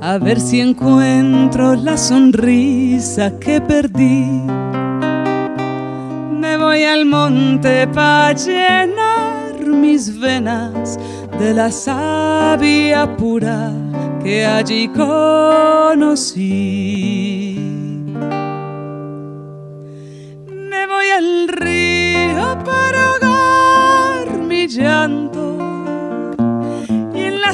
[0.00, 4.24] a ver si encuentro la sonrisa que perdí.
[6.40, 10.98] Me voy al monte para llenar mis venas
[11.38, 13.70] de la savia pura
[14.22, 16.24] que allí conocí.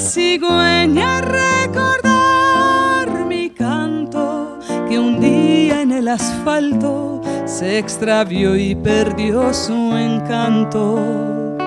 [0.01, 9.94] Cigüeña recordar mi canto que un día en el asfalto se extravió y perdió su
[9.94, 11.59] encanto.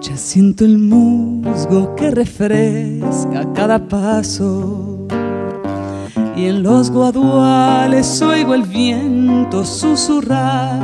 [0.00, 5.06] Ya siento el musgo que refresca cada paso
[6.34, 10.80] y en los guaduales oigo el viento susurrar.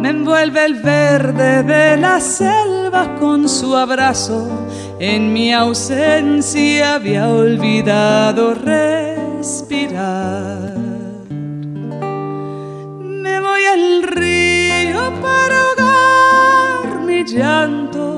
[0.00, 4.65] Me envuelve el verde de la selva con su abrazo
[4.98, 10.74] en mi ausencia había olvidado respirar.
[11.28, 18.16] Me voy al río para ahogar mi llanto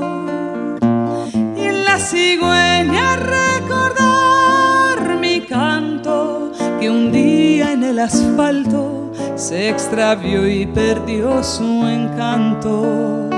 [1.57, 10.49] y en la cigüeña recordar mi canto que un día en el asfalto se extravió
[10.49, 13.38] y perdió su encanto.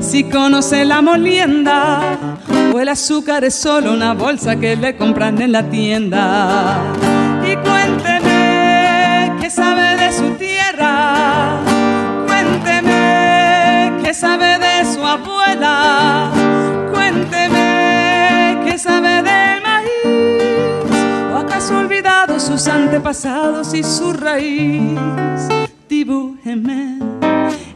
[0.00, 2.16] si conoce la molienda
[2.72, 6.78] o el azúcar es solo una bolsa que le compran en la tienda.
[7.44, 11.60] Y cuénteme qué sabe de su tierra,
[12.26, 16.30] cuénteme qué sabe de su abuela,
[16.92, 24.98] cuénteme qué sabe del maíz, o acaso olvidado sus antepasados y su raíz.
[25.88, 26.98] Dibújeme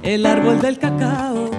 [0.03, 1.52] el árbol del cacao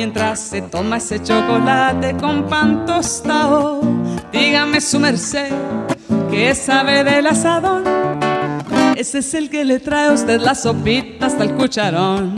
[0.00, 3.82] mientras se toma ese chocolate con pan tostado.
[4.32, 5.52] Dígame su merced,
[6.30, 7.84] ¿qué sabe del asadón?
[8.96, 12.34] Ese es el que le trae a usted la sopita hasta el cucharón.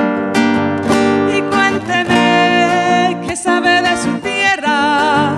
[1.37, 5.37] Y cuénteme, ¿qué sabe de su tierra?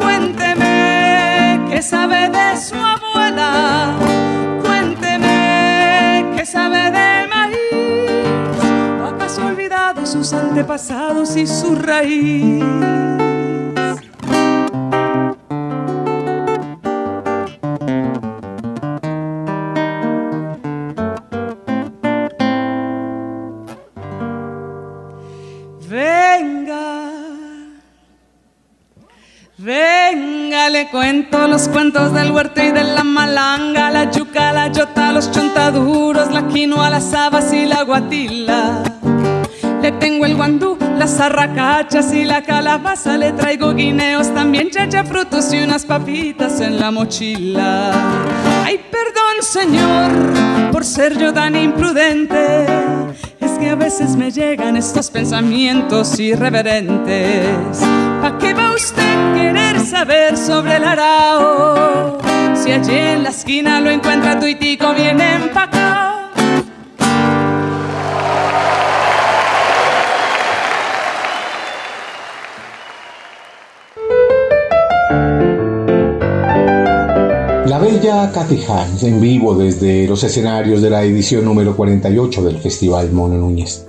[0.00, 3.94] Cuénteme, ¿qué sabe de su abuela?
[4.62, 7.31] Cuénteme, ¿qué sabe del
[10.32, 12.64] antepasados y su raíz?
[25.88, 27.10] Venga,
[29.58, 35.12] venga, le cuento los cuentos del huerto y de la malanga, la yuca, la yota,
[35.12, 38.91] los chontaduros, la quinoa, las habas y la guatila.
[39.82, 45.52] Le tengo el guandú, las arracachas y la calabaza, le traigo guineos, también chacha, frutos
[45.52, 47.90] y unas papitas en la mochila.
[48.64, 52.64] Ay, perdón, señor, por ser yo tan imprudente.
[53.40, 57.80] Es que a veces me llegan estos pensamientos irreverentes.
[58.20, 62.18] ¿Pa' qué va usted querer saber sobre el arao?
[62.54, 66.11] Si allí en la esquina lo encuentra tuitico bien empacado.
[78.02, 78.32] Bella
[78.68, 83.86] Hans en vivo desde los escenarios de la edición número 48 del Festival Mono Núñez.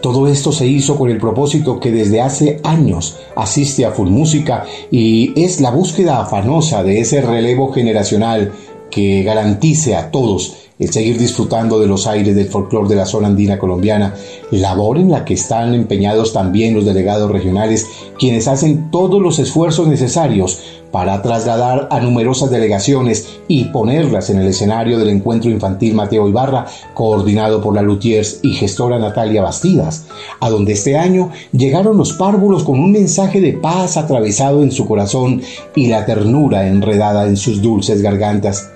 [0.00, 4.64] Todo esto se hizo con el propósito que desde hace años asiste a Full Música
[4.92, 8.52] y es la búsqueda afanosa de ese relevo generacional
[8.90, 13.28] que garantice a todos el seguir disfrutando de los aires del folclore de la zona
[13.28, 14.14] andina colombiana,
[14.50, 17.86] labor en la que están empeñados también los delegados regionales,
[18.18, 20.60] quienes hacen todos los esfuerzos necesarios
[20.92, 26.66] para trasladar a numerosas delegaciones y ponerlas en el escenario del encuentro infantil Mateo Ibarra,
[26.94, 30.06] coordinado por la Lutiers y gestora Natalia Bastidas,
[30.38, 34.86] a donde este año llegaron los párvulos con un mensaje de paz atravesado en su
[34.86, 35.40] corazón
[35.74, 38.71] y la ternura enredada en sus dulces gargantas.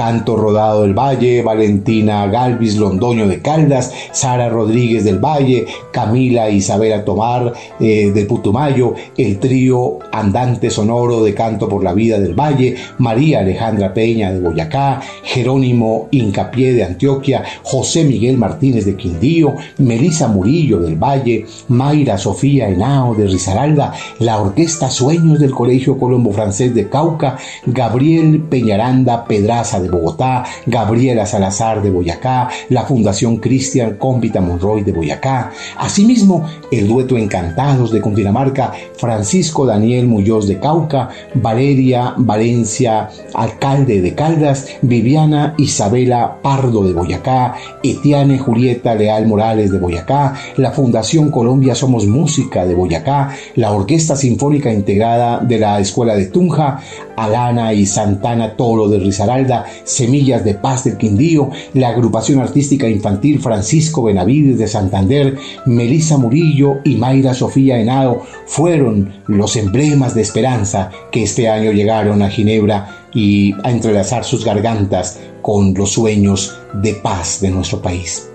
[0.00, 7.04] Canto Rodado del Valle, Valentina Galvis Londoño de Caldas, Sara Rodríguez del Valle, Camila Isabela
[7.04, 12.76] Tomar eh, de Putumayo, el trío Andante Sonoro de Canto por la Vida del Valle,
[12.96, 20.28] María Alejandra Peña de Boyacá, Jerónimo Incapié de Antioquia, José Miguel Martínez de Quindío, Melisa
[20.28, 26.74] Murillo del Valle, Mayra Sofía Henao de Risaralda, la Orquesta Sueños del Colegio Colombo Francés
[26.74, 27.36] de Cauca,
[27.66, 34.92] Gabriel Peñaranda Pedraza de Bogotá, Gabriela Salazar de Boyacá, la Fundación Cristian Cómpita Monroy de
[34.92, 44.00] Boyacá, asimismo el dueto Encantados de Cundinamarca, Francisco Daniel Muñoz de Cauca, Valeria Valencia, alcalde
[44.00, 51.30] de Caldas, Viviana Isabela Pardo de Boyacá, Etiane Julieta Leal Morales de Boyacá, la Fundación
[51.30, 56.80] Colombia Somos Música de Boyacá, la Orquesta Sinfónica Integrada de la Escuela de Tunja,
[57.24, 63.40] Alana y Santana Toro de Risaralda, Semillas de Paz del Quindío, la Agrupación Artística Infantil
[63.40, 70.90] Francisco Benavides de Santander, Melisa Murillo y Mayra Sofía Henao fueron los emblemas de esperanza
[71.10, 76.94] que este año llegaron a Ginebra y a entrelazar sus gargantas con los sueños de
[76.94, 78.30] paz de nuestro país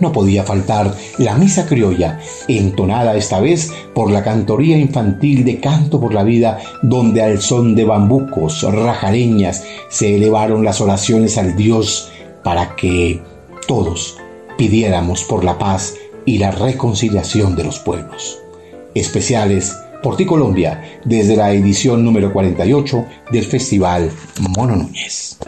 [0.00, 6.00] no podía faltar la misa criolla, entonada esta vez por la cantoría infantil de Canto
[6.00, 12.10] por la Vida, donde al son de bambucos, rajareñas, se elevaron las oraciones al Dios
[12.42, 13.20] para que
[13.66, 14.16] todos
[14.56, 15.94] pidiéramos por la paz
[16.24, 18.38] y la reconciliación de los pueblos.
[18.94, 25.38] Especiales por ti Colombia, desde la edición número 48 del Festival Mono Núñez.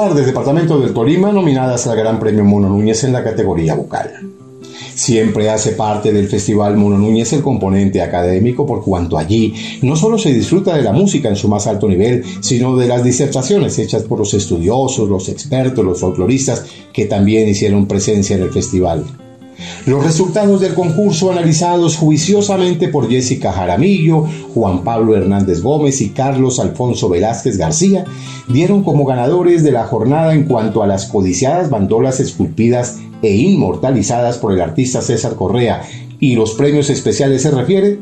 [0.00, 4.10] lugar del Departamento del Tolima nominadas al Gran Premio Mono Núñez en la categoría vocal.
[4.94, 10.16] Siempre hace parte del Festival Mono Núñez el componente académico por cuanto allí no solo
[10.16, 14.04] se disfruta de la música en su más alto nivel, sino de las disertaciones hechas
[14.04, 19.04] por los estudiosos, los expertos, los folcloristas que también hicieron presencia en el festival.
[19.86, 26.60] Los resultados del concurso analizados juiciosamente por Jessica Jaramillo, Juan Pablo Hernández Gómez y Carlos
[26.60, 28.04] Alfonso Velázquez García
[28.48, 34.38] dieron como ganadores de la jornada en cuanto a las codiciadas bandolas esculpidas e inmortalizadas
[34.38, 35.82] por el artista César Correa.
[36.18, 37.98] Y los premios especiales se refiere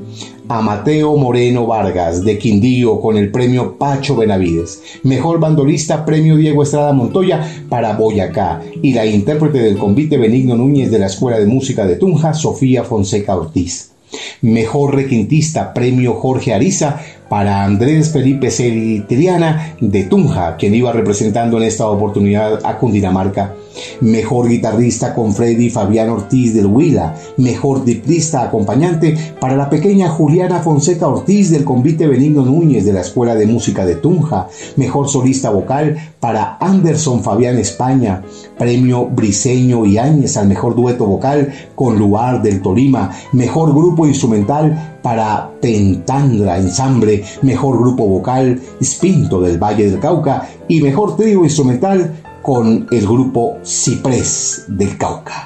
[0.49, 4.83] a Mateo Moreno Vargas de Quindío con el premio Pacho Benavides.
[5.03, 10.91] Mejor bandolista premio Diego Estrada Montoya para Boyacá y la intérprete del convite Benigno Núñez
[10.91, 13.93] de la Escuela de Música de Tunja, Sofía Fonseca Ortiz.
[14.41, 16.99] Mejor requintista premio Jorge Ariza
[17.29, 23.55] para Andrés Felipe Celi Triana de Tunja, quien iba representando en esta oportunidad a Cundinamarca.
[24.01, 27.15] Mejor guitarrista con Freddy Fabián Ortiz del Huila.
[27.37, 33.03] Mejor diplista acompañante para la pequeña Juliana Fonseca Ortiz del convite Benigno Núñez de la
[33.03, 34.49] Escuela de Música de Tunja.
[34.77, 38.23] Mejor solista vocal para Anderson Fabián España.
[38.59, 43.13] Premio Briseño y Áñez al mejor dueto vocal con Luar del Tolima.
[43.33, 50.81] Mejor grupo instrumental para Pentandra Ensamble, mejor grupo vocal Spinto del Valle del Cauca y
[50.81, 55.45] mejor trío instrumental con el grupo Ciprés del Cauca.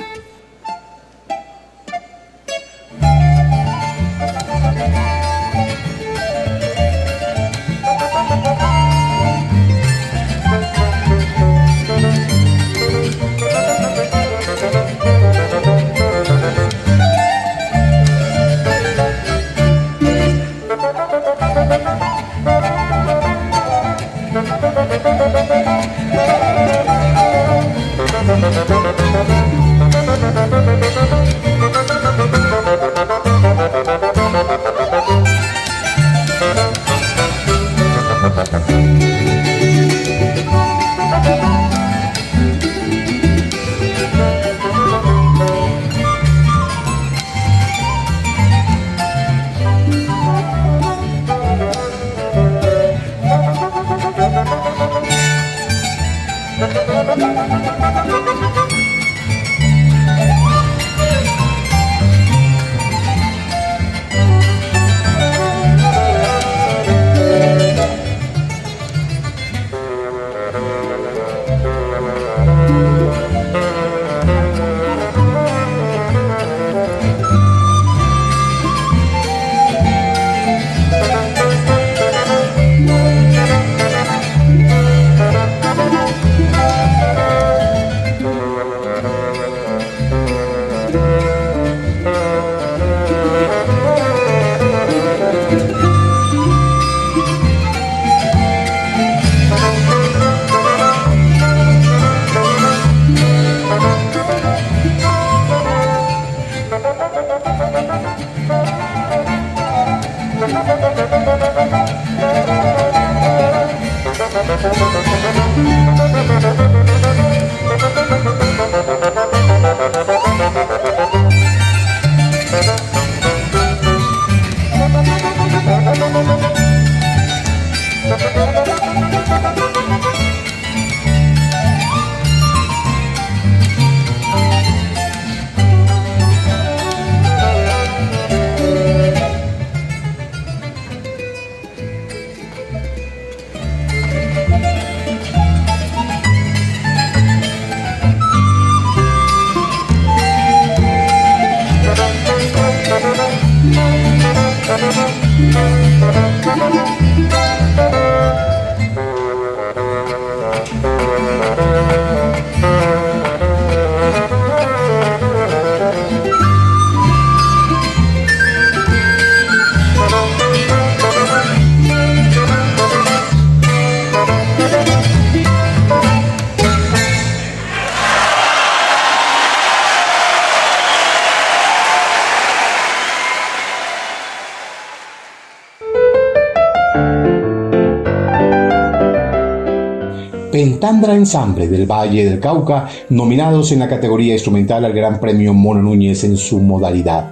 [191.03, 195.82] Pentandra Ensamble del Valle del Cauca, nominados en la categoría instrumental al Gran Premio Mono
[195.82, 197.28] Núñez en su modalidad.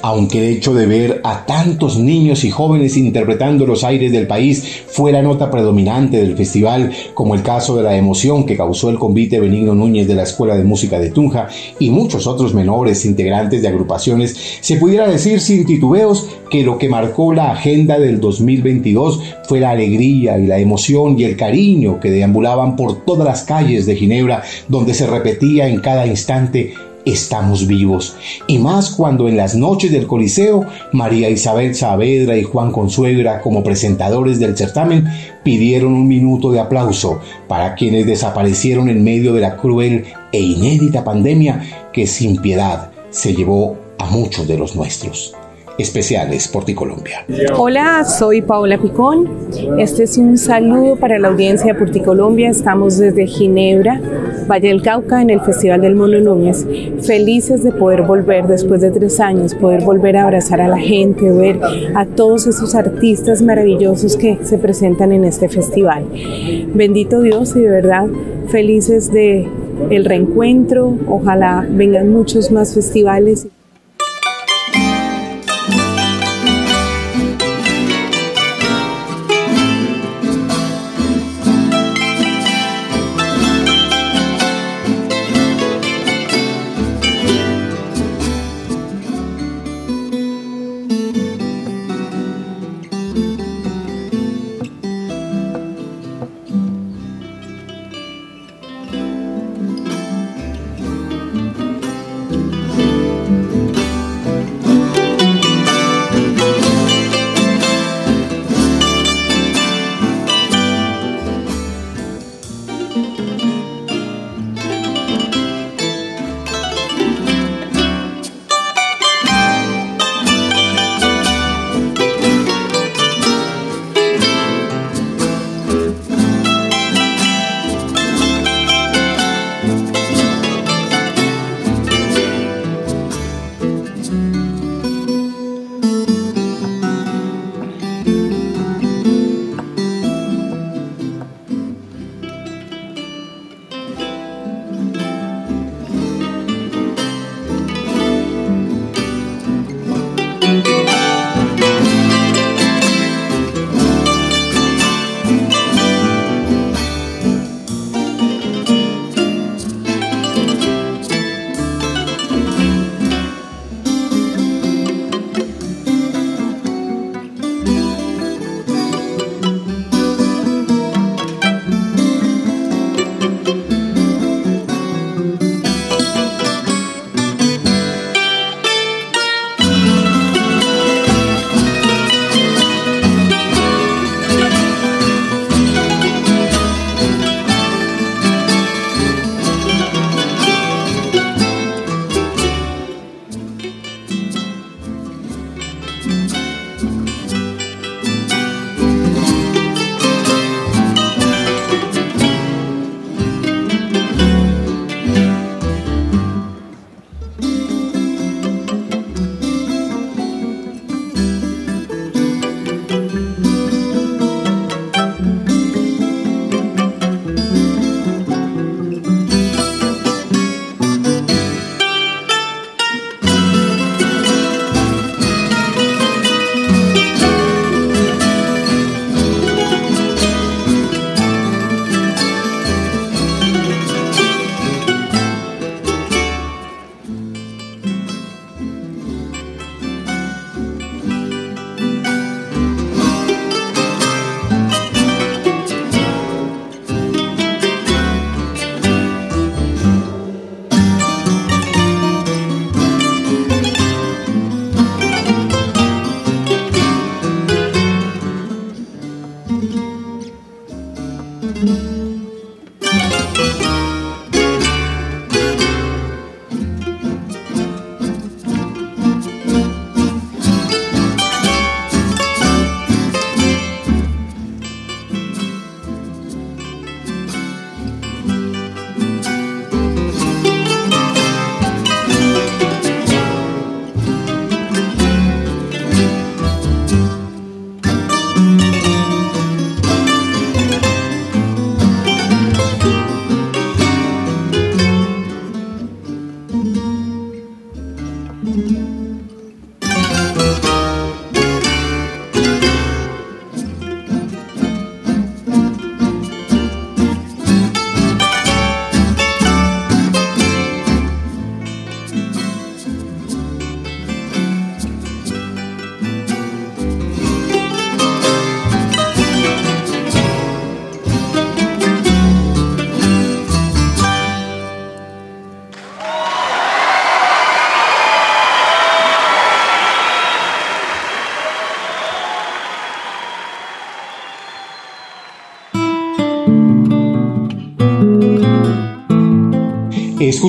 [0.00, 4.84] Aunque el hecho de ver a tantos niños y jóvenes interpretando los aires del país
[4.86, 8.98] fue la nota predominante del festival, como el caso de la emoción que causó el
[8.98, 13.60] convite Benigno Núñez de la Escuela de Música de Tunja y muchos otros menores integrantes
[13.60, 19.20] de agrupaciones, se pudiera decir sin titubeos que lo que marcó la agenda del 2022
[19.44, 23.86] fue la alegría y la emoción y el cariño que deambulaban por todas las calles
[23.86, 26.74] de Ginebra, donde se repetía en cada instante
[27.04, 28.16] estamos vivos.
[28.46, 33.62] Y más cuando en las noches del Coliseo, María Isabel Saavedra y Juan Consuegra, como
[33.62, 35.06] presentadores del certamen,
[35.42, 41.04] pidieron un minuto de aplauso para quienes desaparecieron en medio de la cruel e inédita
[41.04, 45.34] pandemia que sin piedad se llevó a muchos de los nuestros.
[45.78, 47.24] Especiales Porticolombia.
[47.56, 49.28] Hola, soy Paola Picón.
[49.78, 52.50] Este es un saludo para la audiencia de Porticolombia.
[52.50, 54.00] Estamos desde Ginebra,
[54.50, 56.66] Valle del Cauca, en el Festival del Mono Núñez.
[57.02, 61.30] Felices de poder volver después de tres años, poder volver a abrazar a la gente,
[61.30, 61.60] ver
[61.94, 66.04] a todos esos artistas maravillosos que se presentan en este festival.
[66.74, 68.08] Bendito Dios y de verdad
[68.48, 69.46] felices de
[69.90, 70.98] el reencuentro.
[71.06, 73.46] Ojalá vengan muchos más festivales.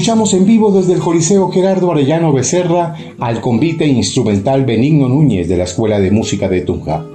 [0.10, 5.56] Escuchamos en vivo desde el Coliseo Gerardo Arellano Becerra al convite instrumental Benigno Núñez de
[5.56, 7.06] la Escuela de Música de Tunja.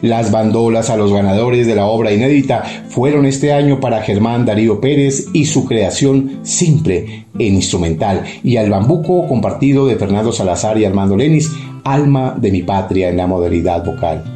[0.00, 4.80] Las bandolas a los ganadores de la obra inédita fueron este año para Germán Darío
[4.80, 10.86] Pérez y su creación simple en instrumental y al bambuco compartido de Fernando Salazar y
[10.86, 11.52] Armando Lenis,
[11.84, 14.35] Alma de mi patria en la modalidad vocal.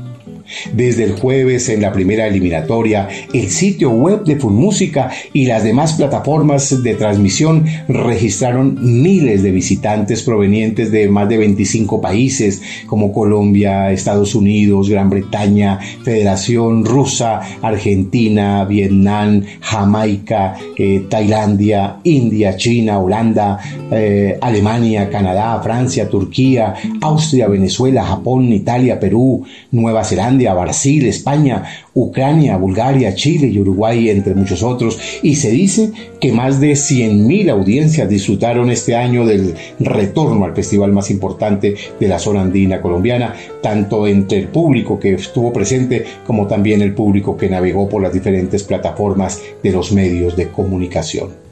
[0.72, 5.94] Desde el jueves en la primera eliminatoria, el sitio web de Música y las demás
[5.94, 13.90] plataformas de transmisión registraron miles de visitantes provenientes de más de 25 países como Colombia,
[13.90, 23.58] Estados Unidos, Gran Bretaña, Federación Rusa, Argentina, Vietnam, Jamaica, eh, Tailandia, India, China, Holanda,
[23.90, 31.64] eh, Alemania, Canadá, Francia, Turquía, Austria, Venezuela, Japón, Italia, Perú, Nueva Zelanda, Brasil, España,
[31.94, 34.98] Ucrania, Bulgaria, Chile y Uruguay, entre muchos otros.
[35.22, 35.90] Y se dice
[36.20, 42.08] que más de 100.000 audiencias disfrutaron este año del retorno al festival más importante de
[42.08, 47.36] la zona andina colombiana, tanto entre el público que estuvo presente como también el público
[47.36, 51.49] que navegó por las diferentes plataformas de los medios de comunicación.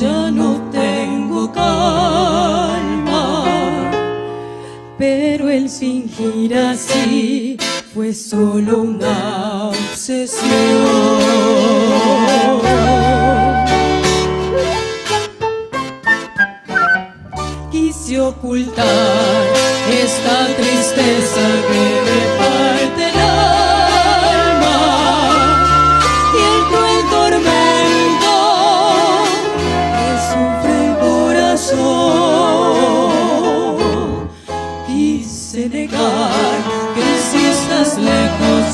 [0.00, 3.44] ya no tengo calma.
[4.96, 7.56] Pero el fingir así
[7.92, 10.48] fue solo una obsesión.
[17.70, 19.46] Quise ocultar
[19.90, 22.27] esta tristeza que me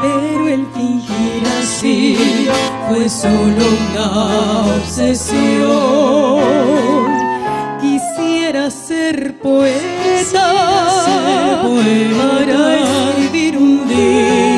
[0.00, 2.48] pero el fingir así
[2.88, 4.06] fue solo una
[4.76, 5.60] obsesión.
[7.80, 12.18] Quisiera ser poeta, Quisiera ser poeta.
[12.18, 14.49] para escribir un día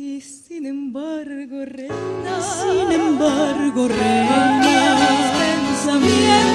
[0.00, 4.96] Sin embargo, reina, sin embargo, reina,
[5.38, 6.49] pensamientos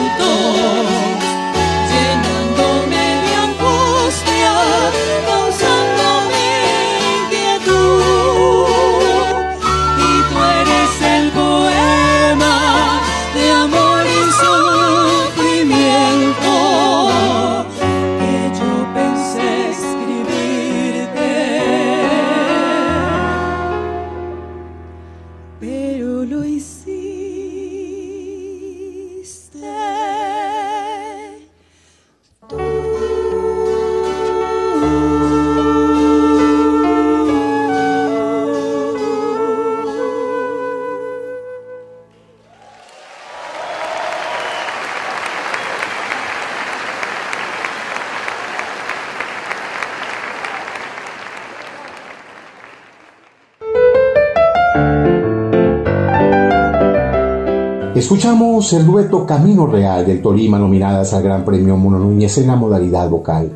[58.26, 62.56] Escuchamos el dueto Camino Real del Tolima nominadas al Gran Premio Mono Núñez en la
[62.56, 63.52] modalidad vocal.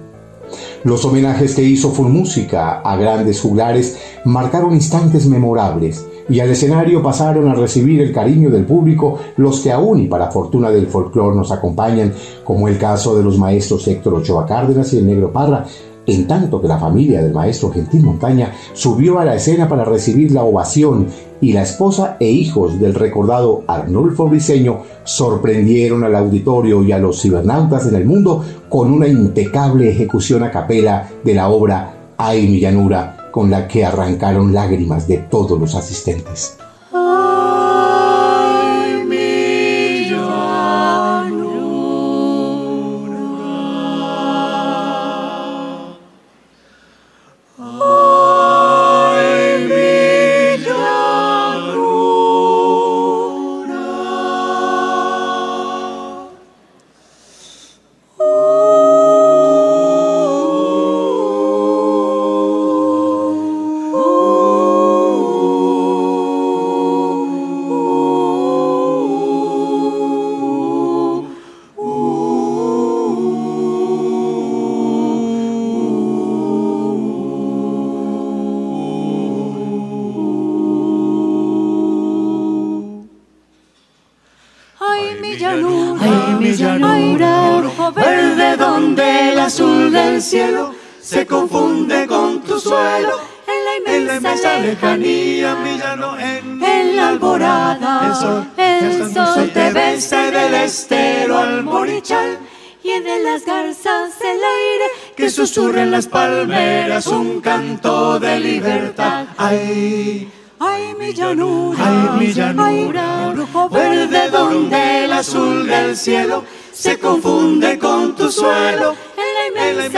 [0.84, 7.50] Los homenajes que hizo Música a grandes juglares marcaron instantes memorables y al escenario pasaron
[7.50, 11.52] a recibir el cariño del público los que aún y para fortuna del folclore nos
[11.52, 12.14] acompañan,
[12.44, 15.66] como el caso de los maestros Héctor Ochoa Cárdenas y el Negro Parra,
[16.06, 20.32] en tanto que la familia del maestro Gentil Montaña subió a la escena para recibir
[20.32, 21.08] la ovación
[21.41, 27.22] y la esposa e hijos del recordado Arnulfo Briseño sorprendieron al auditorio y a los
[27.22, 32.60] cibernautas en el mundo con una impecable ejecución a capela de la obra Ay mi
[32.60, 36.59] llanura, con la que arrancaron lágrimas de todos los asistentes.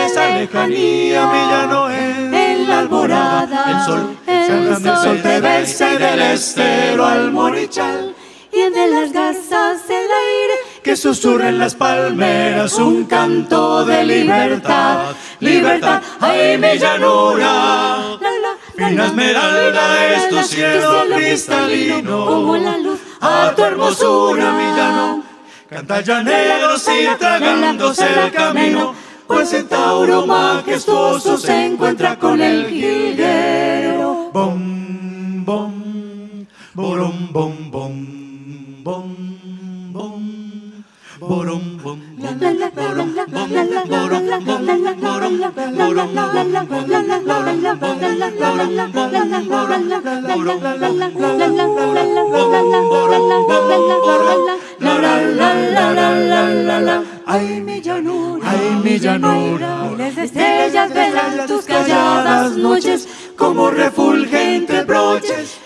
[0.02, 5.94] Inmensa lejanía, mi llano en, en la alborada, el sol, el el sol te besa
[5.94, 8.16] y del estero al morichal.
[8.52, 10.54] y de las garzas el aire
[10.84, 18.18] que susurra en las palmeras un canto de libertad, libertad, ay mi llanura,
[18.76, 25.24] fina esmeralda es tu cielo cristalino, como la luz a tu hermosura mi llano,
[25.70, 28.94] canta llaneros y tragándose el camino,
[29.32, 34.30] pues el Tauro majestuoso se encuentra con el jilguero.
[34.34, 35.74] Bom, bom,
[36.74, 39.16] borom, bom, bom, bom,
[39.94, 40.32] bom.
[57.34, 64.86] Ay, mi llanura, Ay, mi llanura, miles de estrellas velan tus calladas noches como refulgentes
[64.86, 65.58] broches.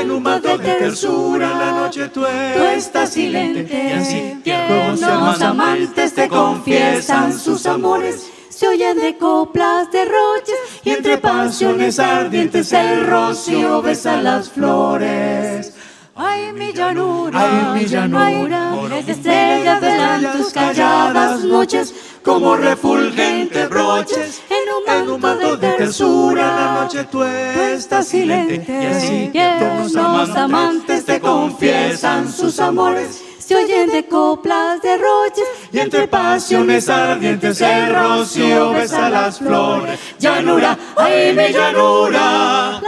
[0.00, 1.50] en un manto de tersura.
[1.50, 3.62] la noche tú Tú estás silente.
[3.72, 8.30] y así tiernos amantes te confiesan sus amores.
[8.48, 15.74] Se oyen de coplas, de roches y entre pasiones ardientes el rocío besa las flores.
[16.16, 21.92] Ay, mi llanura, Ay, mi llanura, miles de estrellas velan tus calladas noches
[22.22, 24.40] como refulgentes broches.
[24.48, 28.64] en un manto de tersura la noche tú estás silente.
[28.68, 29.96] y así tiernos
[30.36, 33.20] amantes te confiesan sus amores.
[33.44, 39.98] Se oyen de coplas, de roches y entre pasiones ardientes el rocío besa las flores.
[40.18, 42.80] Llanura, ay mi llanura,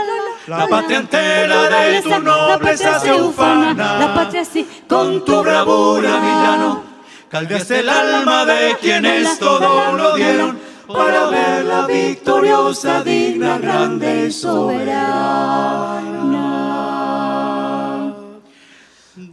[0.47, 6.83] la patria entera de tu nobleza se ufana, la patria sí, con tu bravura villano,
[7.29, 10.57] caldeaste el alma de quienes todo lo dieron
[10.87, 15.17] para ver la victoriosa, digna, grande y soberana.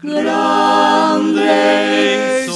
[0.02, 1.44] Grande
[2.46, 2.50] y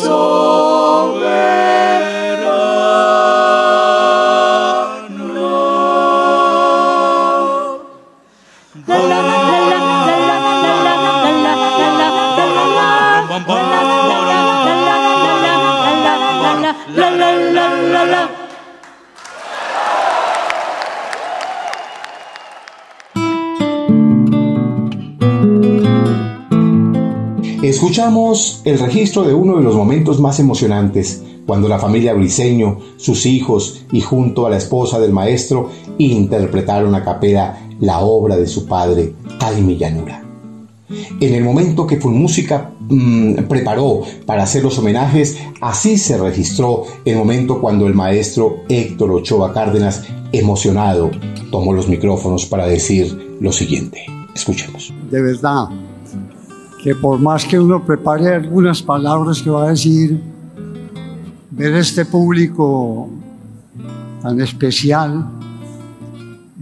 [27.79, 33.25] Escuchamos el registro de uno de los momentos más emocionantes, cuando la familia Briseño, sus
[33.25, 38.67] hijos y junto a la esposa del maestro interpretaron a capela la obra de su
[38.67, 40.25] padre, Jaime Llanura.
[41.21, 47.17] En el momento que Fulmúsica mmm, preparó para hacer los homenajes, así se registró el
[47.17, 50.03] momento cuando el maestro Héctor Ochoa Cárdenas,
[50.33, 51.13] emocionado,
[51.53, 54.05] tomó los micrófonos para decir lo siguiente.
[54.35, 54.93] Escuchemos.
[55.13, 55.69] De verdad,
[56.83, 60.21] que por más que uno prepare algunas palabras que va a decir,
[61.51, 63.09] ver este público
[64.23, 65.29] tan especial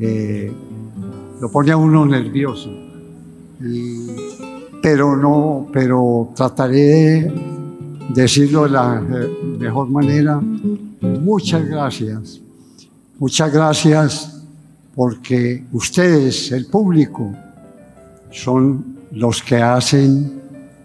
[0.00, 0.52] eh,
[1.40, 2.70] lo pone a uno nervioso.
[4.82, 7.32] Pero no, pero trataré
[8.08, 9.00] de decirlo de la
[9.58, 10.40] mejor manera.
[11.00, 12.40] Muchas gracias.
[13.18, 14.42] Muchas gracias
[14.94, 17.32] porque ustedes, el público,
[18.30, 20.42] son los que hacen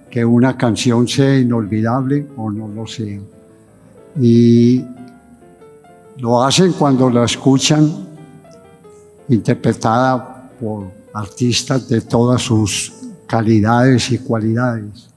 [0.10, 3.20] que una canción sea inolvidable o no lo sea.
[4.20, 4.86] Y
[6.18, 7.90] lo hacen cuando la escuchan
[9.30, 12.94] interpretada por artistas de todas sus
[13.26, 15.10] calidades y cualidades.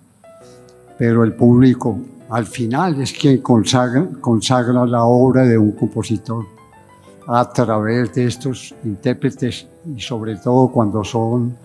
[0.97, 1.99] Pero el público
[2.31, 6.47] al final es quien consagra, consagra la obra de un compositor
[7.27, 11.57] a través de estos intérpretes y sobre todo cuando son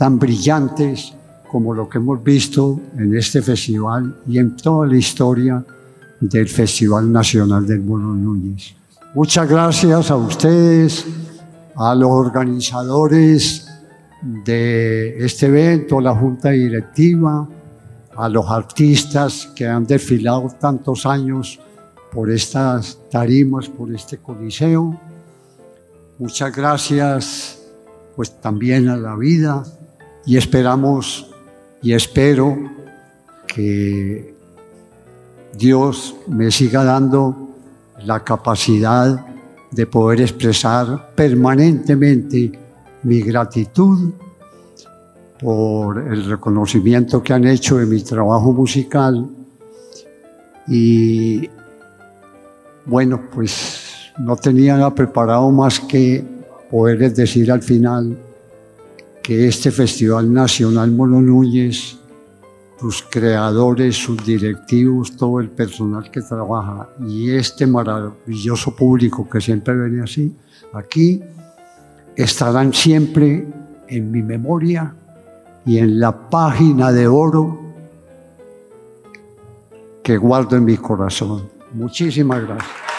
[0.00, 1.12] tan brillantes
[1.50, 5.62] como lo que hemos visto en este festival y en toda la historia
[6.18, 8.74] del Festival Nacional del Mono Núñez.
[9.14, 11.04] Muchas gracias a ustedes,
[11.76, 13.68] a los organizadores
[14.22, 17.46] de este evento, la Junta Directiva,
[18.16, 21.60] a los artistas que han desfilado tantos años
[22.10, 24.98] por estas tarimas, por este coliseo.
[26.18, 27.58] Muchas gracias
[28.16, 29.62] pues también a la vida,
[30.26, 31.30] y esperamos
[31.82, 32.56] y espero
[33.46, 34.34] que
[35.56, 37.48] Dios me siga dando
[38.04, 39.26] la capacidad
[39.70, 42.52] de poder expresar permanentemente
[43.02, 44.12] mi gratitud
[45.40, 49.28] por el reconocimiento que han hecho de mi trabajo musical.
[50.68, 51.48] Y
[52.84, 56.24] bueno, pues no tenía preparado más que
[56.70, 58.16] poderles decir al final
[59.30, 61.96] que este Festival Nacional Mono Núñez,
[62.80, 69.72] sus creadores, sus directivos, todo el personal que trabaja y este maravilloso público que siempre
[69.76, 70.34] viene así,
[70.72, 71.22] aquí
[72.16, 73.46] estarán siempre
[73.86, 74.96] en mi memoria
[75.64, 77.56] y en la página de oro
[80.02, 81.48] que guardo en mi corazón.
[81.72, 82.89] Muchísimas gracias.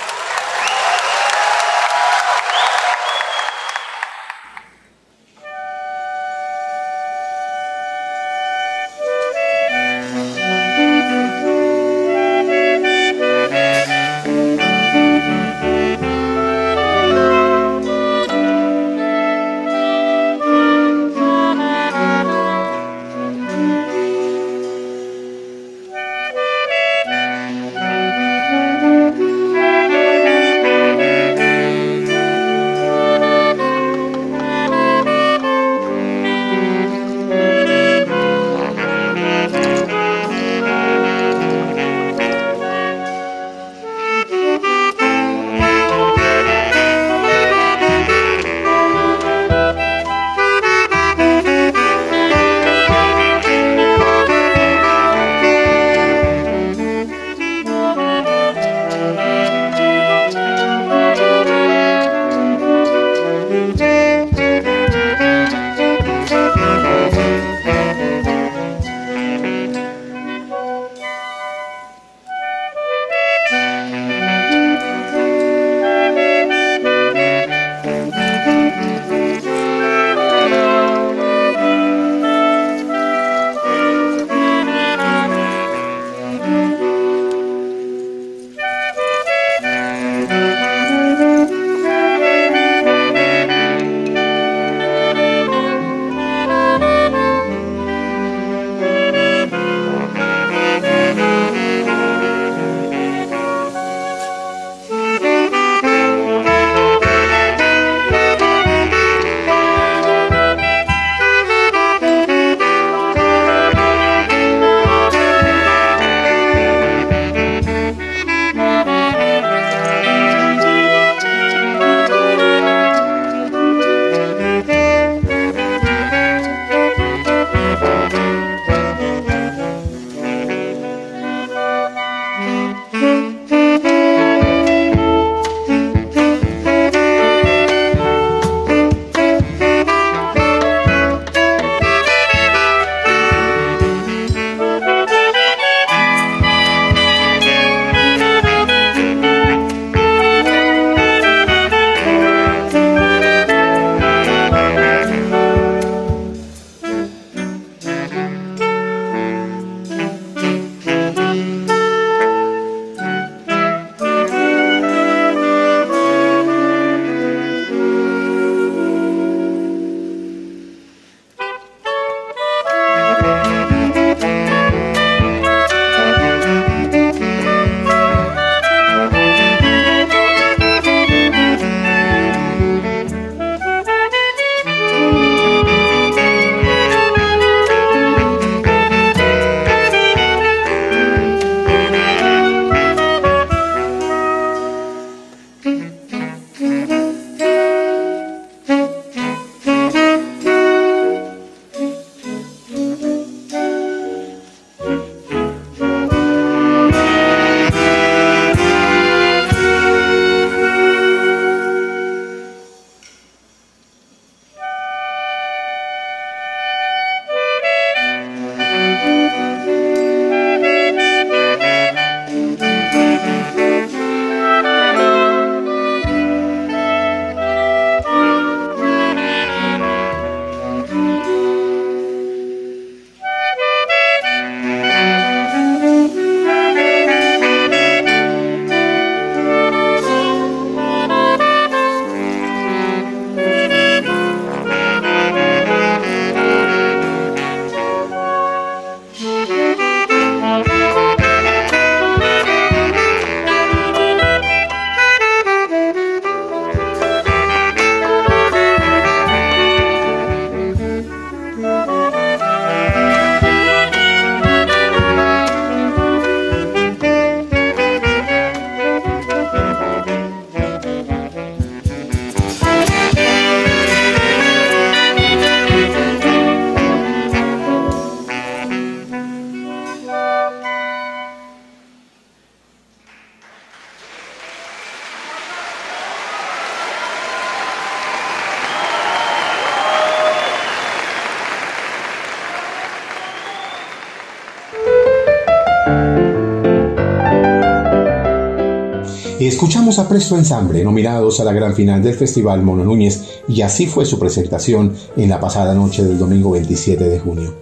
[299.61, 303.85] Escuchamos a Presto Ensamble, nominados a la gran final del Festival Mono Núñez, y así
[303.85, 307.53] fue su presentación en la pasada noche del domingo 27 de junio.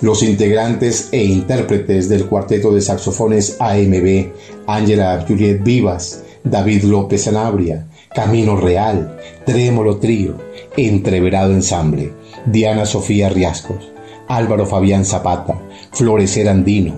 [0.00, 4.28] Los integrantes e intérpretes del cuarteto de saxofones AMB,
[4.68, 10.36] Ángela Juliet Vivas, David López Sanabria, Camino Real, Trémolo Trío,
[10.76, 12.12] Entreverado Ensamble,
[12.46, 13.90] Diana Sofía Riascos,
[14.28, 16.94] Álvaro Fabián Zapata, Florecer Andino,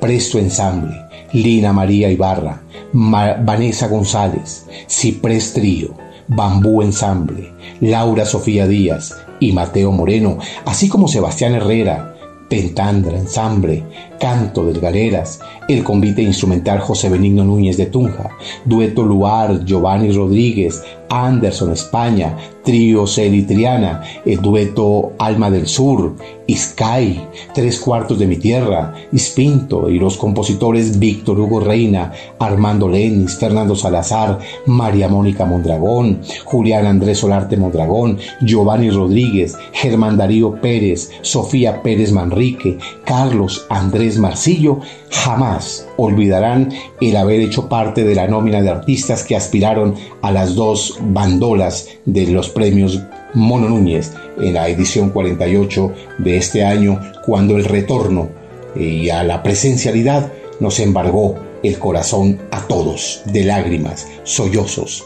[0.00, 0.94] Presto Ensamble,
[1.32, 2.63] Lina María Ibarra,
[2.94, 5.94] Vanessa González, Ciprés Trío,
[6.28, 12.14] Bambú Ensamble, Laura Sofía Díaz y Mateo Moreno, así como Sebastián Herrera,
[12.48, 13.82] Pentandra Ensamble,
[14.18, 18.30] Canto del Galeras, el convite instrumental José Benigno Núñez de Tunja,
[18.64, 26.14] Dueto Luar, Giovanni Rodríguez, Anderson España, Trío Celitriana, el dueto Alma del Sur,
[26.50, 27.20] Sky,
[27.54, 33.76] Tres Cuartos de mi Tierra, Ispinto y los compositores Víctor Hugo Reina, Armando Lenis, Fernando
[33.76, 42.12] Salazar, María Mónica Mondragón, Julián Andrés Solarte Mondragón, Giovanni Rodríguez, Germán Darío Pérez, Sofía Pérez
[42.12, 49.24] Manrique, Carlos Andrés Marcillo, jamás olvidarán el haber hecho parte de la nómina de artistas
[49.24, 53.00] que aspiraron a las dos bandolas de los premios
[53.34, 58.28] Mono Núñez en la edición 48 de este año, cuando el retorno
[58.76, 65.04] y a la presencialidad nos embargó el corazón a todos de lágrimas, sollozos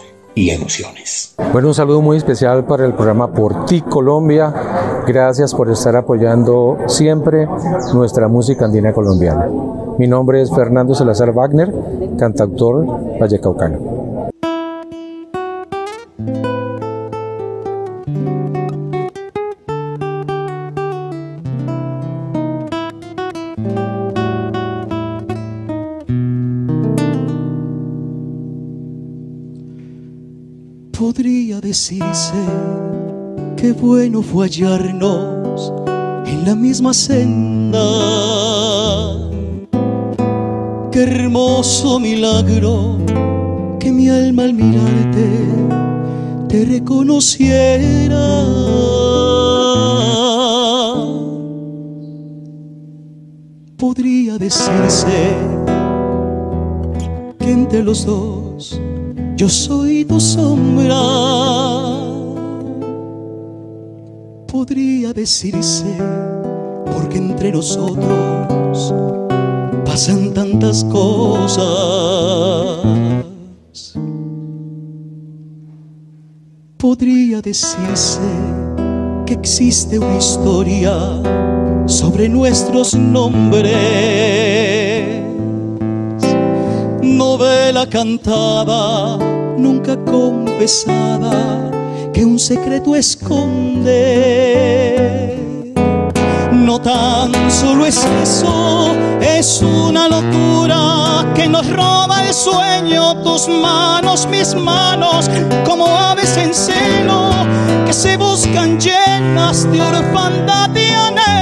[1.52, 4.52] Bueno, un saludo muy especial para el programa Por Ti Colombia.
[5.06, 7.48] Gracias por estar apoyando siempre
[7.94, 9.48] nuestra música andina colombiana.
[9.98, 11.72] Mi nombre es Fernando Salazar Wagner,
[12.18, 13.97] cantautor vallecaucano.
[33.80, 35.72] Bueno fue hallarnos
[36.26, 37.78] en la misma senda.
[40.90, 42.98] Qué hermoso milagro
[43.78, 45.28] que mi alma al mirarte
[46.48, 48.44] te reconociera.
[53.76, 55.36] Podría decirse
[57.38, 58.80] que entre los dos
[59.36, 61.77] yo soy tu sombra.
[64.50, 65.84] Podría decirse,
[66.92, 68.94] porque entre nosotros
[69.84, 71.66] pasan tantas cosas.
[76.78, 78.20] Podría decirse
[79.26, 80.94] que existe una historia
[81.86, 83.76] sobre nuestros nombres
[87.02, 89.18] novela cantada,
[89.58, 91.70] nunca confesada,
[92.18, 93.94] que un secreto esconde.
[96.52, 104.26] No tan solo es eso, es una locura que nos roba el sueño, tus manos,
[104.26, 105.30] mis manos,
[105.64, 107.30] como aves en celo,
[107.86, 111.38] que se buscan llenas de orfandad y anhelo.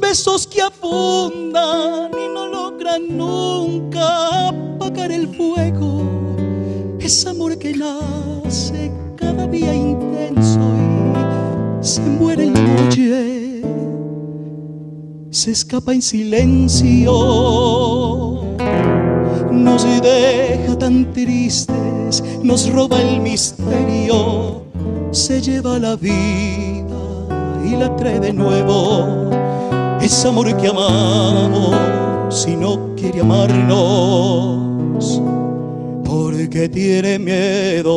[0.00, 4.51] besos que apundan y no logran nunca
[5.10, 6.02] el fuego.
[7.00, 10.60] Es amor que nace cada día intenso
[11.80, 13.62] y se muere en noche,
[15.30, 17.12] se escapa en silencio,
[19.50, 24.62] nos deja tan tristes, nos roba el misterio,
[25.10, 26.82] se lleva la vida
[27.64, 29.30] y la trae de nuevo.
[30.00, 34.61] Es amor que amamos y no quiere amarnos
[36.04, 37.92] porque tiene miedo.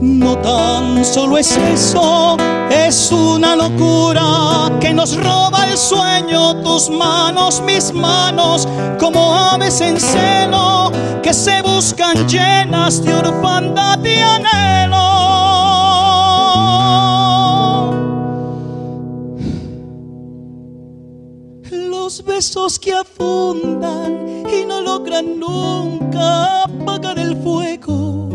[0.00, 2.36] No tan solo es eso,
[2.70, 8.66] es una locura que nos roba el sueño, tus manos, mis manos,
[8.98, 10.92] como aves en seno
[11.22, 15.10] que se buscan llenas de orfandad y anhelo.
[21.70, 28.29] Los besos que afundan y no logran nunca apagar el fuego.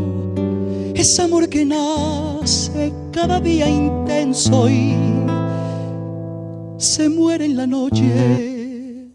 [1.05, 4.95] Es amor que nace cada día intenso y
[6.79, 9.11] se muere en la noche,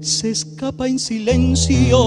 [0.00, 1.98] se escapa en silencio,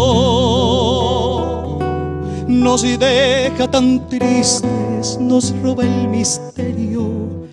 [2.47, 7.45] nos deja tan tristes, nos roba el misterio,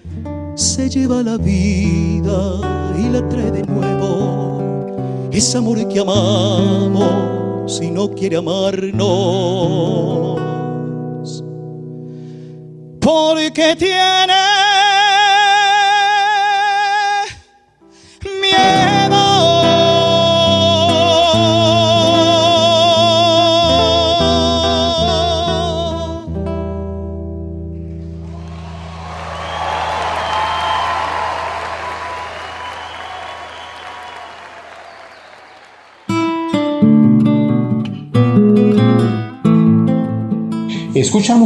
[0.55, 2.62] se lleva la vida
[2.98, 5.28] y la trae de nuevo.
[5.31, 8.94] Es amor que amamos y no quiere amarnos,
[13.05, 14.64] porque tiene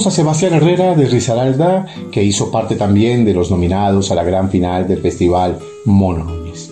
[0.07, 4.49] A Sebastián Herrera de Risaralda, que hizo parte también de los nominados a la gran
[4.49, 6.71] final del Festival Mono Núñez.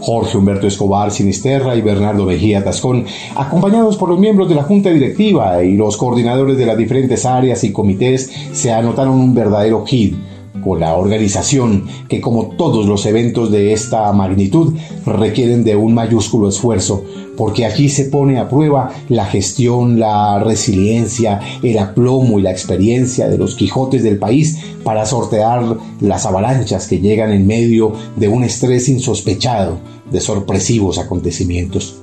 [0.00, 3.04] Jorge Humberto Escobar Sinisterra y Bernardo Mejía Tascón,
[3.34, 7.62] acompañados por los miembros de la Junta Directiva y los coordinadores de las diferentes áreas
[7.62, 10.16] y comités, se anotaron un verdadero hit
[10.64, 14.74] con la organización que como todos los eventos de esta magnitud
[15.04, 17.04] requieren de un mayúsculo esfuerzo,
[17.36, 23.28] porque aquí se pone a prueba la gestión, la resiliencia, el aplomo y la experiencia
[23.28, 28.44] de los Quijotes del país para sortear las avalanchas que llegan en medio de un
[28.44, 29.78] estrés insospechado
[30.10, 31.96] de sorpresivos acontecimientos.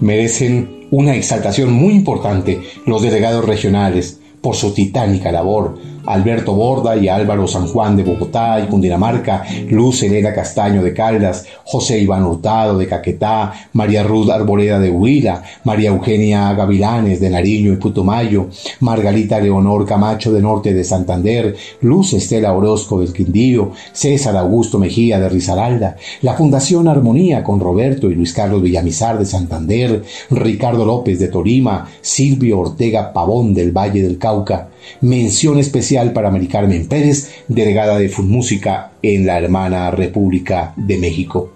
[0.00, 7.08] Merecen una exaltación muy importante los delegados regionales por su titánica labor, Alberto Borda y
[7.08, 12.78] Álvaro San Juan de Bogotá y Cundinamarca, Luz Elena Castaño de Caldas, José Iván Hurtado
[12.78, 18.48] de Caquetá, María Ruth Arboleda de Huila, María Eugenia Gavilanes de Nariño y Putumayo,
[18.80, 25.18] Margarita Leonor Camacho de Norte de Santander, Luz Estela Orozco del Quindío, César Augusto Mejía
[25.18, 31.18] de Risaralda, la Fundación Armonía con Roberto y Luis Carlos Villamizar de Santander, Ricardo López
[31.18, 34.68] de Torima, Silvio Ortega Pavón del Valle del Cauca,
[35.00, 41.52] Mención especial para Mari Carmen Pérez, delegada de Música en la hermana República de México.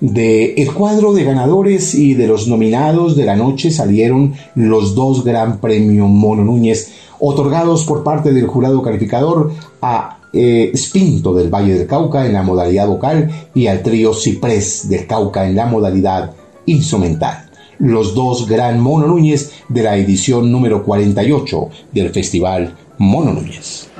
[0.00, 5.24] De el cuadro de ganadores y de los nominados de la noche salieron los dos
[5.24, 11.74] Gran Premio Mono Núñez, otorgados por parte del jurado calificador a eh, Spinto del Valle
[11.74, 16.32] del Cauca en la modalidad vocal y al trío Ciprés del Cauca en la modalidad
[16.66, 17.41] instrumental
[17.82, 23.91] los dos Gran Mono Núñez de la edición número 48 del Festival Mono Núñez.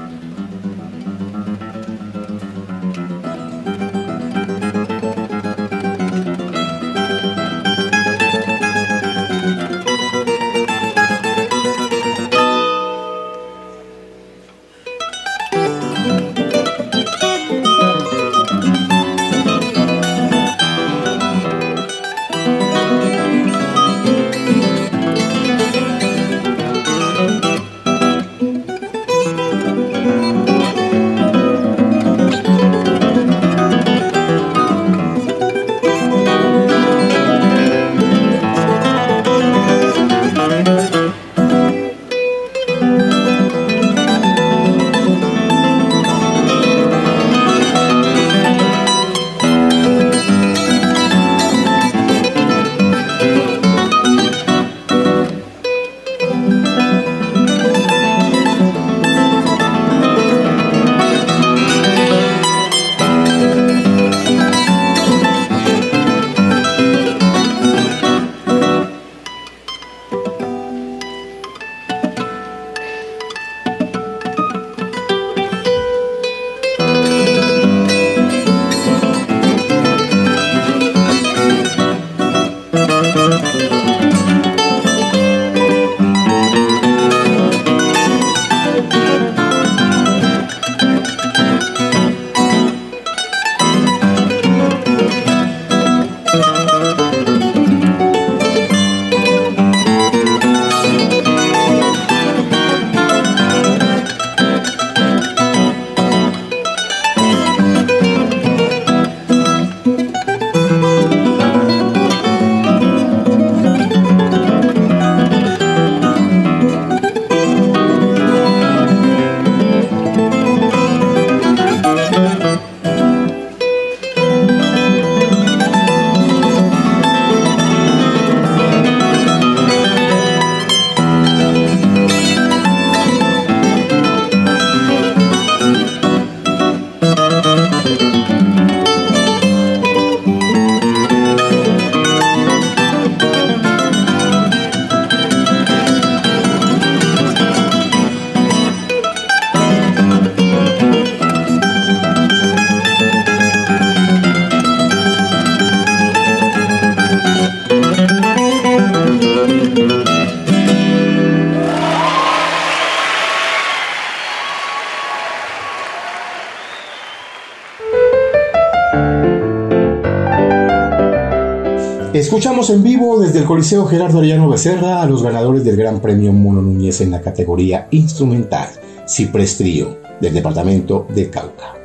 [172.43, 176.33] Escuchamos en vivo desde el Coliseo Gerardo Arellano Becerra a los ganadores del Gran Premio
[176.33, 178.69] Mono Núñez en la categoría instrumental,
[179.07, 181.77] Ciprés Trío, del departamento de Cauca.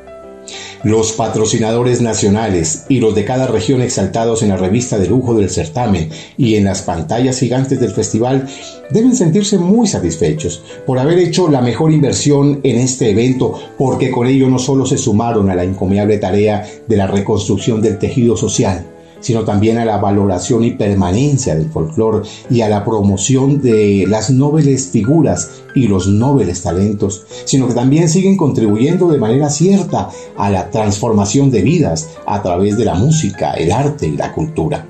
[0.82, 5.48] Los patrocinadores nacionales y los de cada región exaltados en la revista de lujo del
[5.48, 8.48] certamen y en las pantallas gigantes del festival
[8.90, 14.26] deben sentirse muy satisfechos por haber hecho la mejor inversión en este evento, porque con
[14.26, 18.97] ello no solo se sumaron a la encomiable tarea de la reconstrucción del tejido social,
[19.20, 24.30] sino también a la valoración y permanencia del folclore y a la promoción de las
[24.30, 30.50] nobles figuras y los nobles talentos, sino que también siguen contribuyendo de manera cierta a
[30.50, 34.84] la transformación de vidas a través de la música, el arte y la cultura.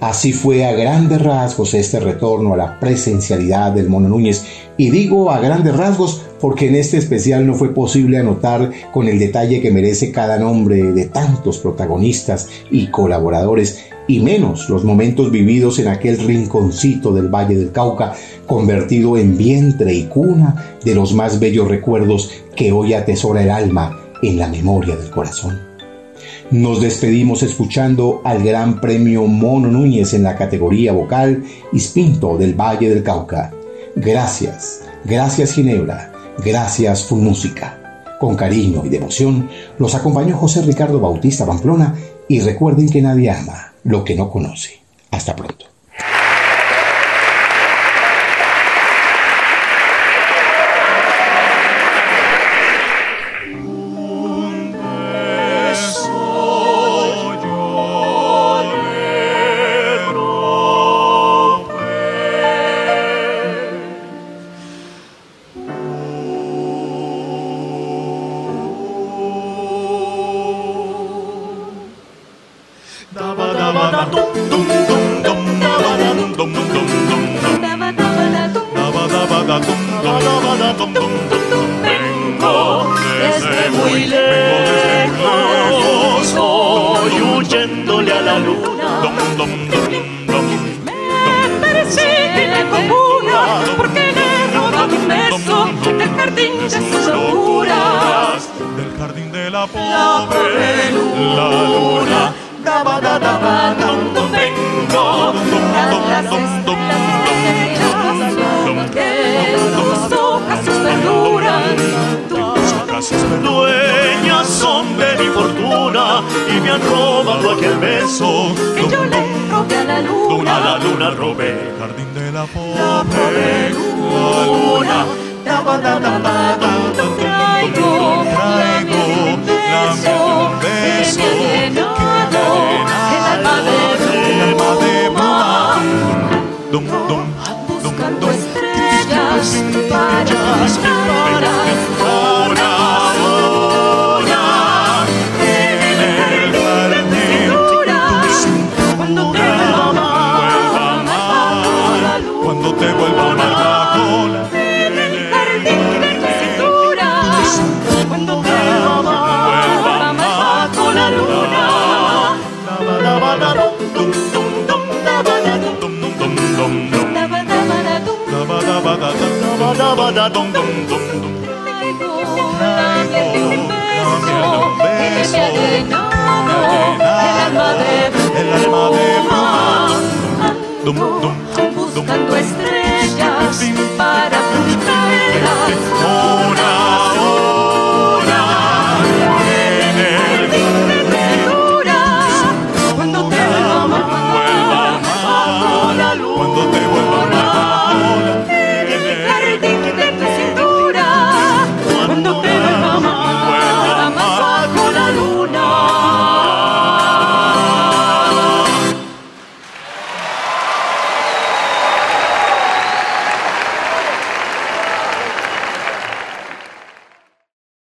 [0.00, 4.44] Así fue a grandes rasgos este retorno a la presencialidad del Mono Núñez,
[4.76, 9.20] y digo a grandes rasgos porque en este especial no fue posible anotar con el
[9.20, 15.78] detalle que merece cada nombre de tantos protagonistas y colaboradores, y menos los momentos vividos
[15.78, 18.14] en aquel rinconcito del Valle del Cauca,
[18.44, 24.00] convertido en vientre y cuna de los más bellos recuerdos que hoy atesora el alma
[24.20, 25.60] en la memoria del corazón.
[26.50, 32.90] Nos despedimos escuchando al Gran Premio Mono Núñez en la categoría vocal Ispinto del Valle
[32.90, 33.52] del Cauca.
[33.94, 37.78] Gracias, gracias Ginebra, gracias Full Música.
[38.20, 39.48] Con cariño y devoción
[39.78, 41.94] los acompañó José Ricardo Bautista Pamplona
[42.28, 44.80] y recuerden que nadie ama lo que no conoce.
[45.10, 45.71] Hasta pronto.